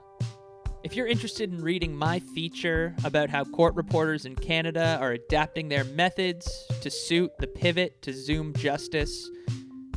If 0.84 0.96
you're 0.96 1.06
interested 1.06 1.52
in 1.52 1.62
reading 1.62 1.96
my 1.96 2.20
feature 2.20 2.96
about 3.04 3.30
how 3.30 3.44
court 3.44 3.76
reporters 3.76 4.26
in 4.26 4.36
Canada 4.36 4.98
are 5.00 5.12
adapting 5.12 5.70
their 5.70 5.84
methods 5.84 6.66
to 6.82 6.90
suit 6.90 7.32
the 7.38 7.46
pivot 7.46 8.02
to 8.02 8.12
Zoom 8.12 8.52
justice, 8.56 9.30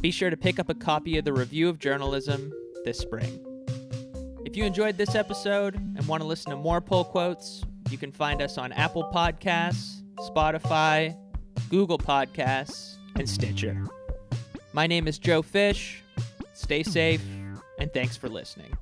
be 0.03 0.11
sure 0.11 0.29
to 0.29 0.37
pick 0.37 0.59
up 0.59 0.68
a 0.68 0.75
copy 0.75 1.16
of 1.16 1.25
the 1.25 1.33
Review 1.33 1.70
of 1.70 1.79
Journalism 1.79 2.53
this 2.85 2.99
spring. 2.99 3.40
If 4.44 4.59
you 4.59 4.64
enjoyed 4.64 4.99
this 4.99 5.14
episode 5.14 5.75
and 5.75 6.07
want 6.07 6.20
to 6.20 6.29
listen 6.29 6.51
to 6.51 6.57
more 6.57 6.83
pull 6.83 7.05
quotes, 7.05 7.64
you 7.88 7.97
can 7.97 8.12
find 8.12 8.42
us 8.42 8.59
on 8.59 8.70
Apple 8.73 9.11
Podcasts, 9.11 10.03
Spotify, 10.18 11.16
Google 11.70 11.99
Podcasts, 11.99 12.97
and 13.16 13.27
Stitcher. 13.27 13.87
My 14.75 14.87
name 14.87 15.09
is 15.09 15.18
Joe 15.18 15.40
Fish. 15.40 16.03
Stay 16.53 16.83
safe, 16.83 17.25
and 17.79 17.90
thanks 17.94 18.18
for 18.18 18.29
listening. 18.29 18.77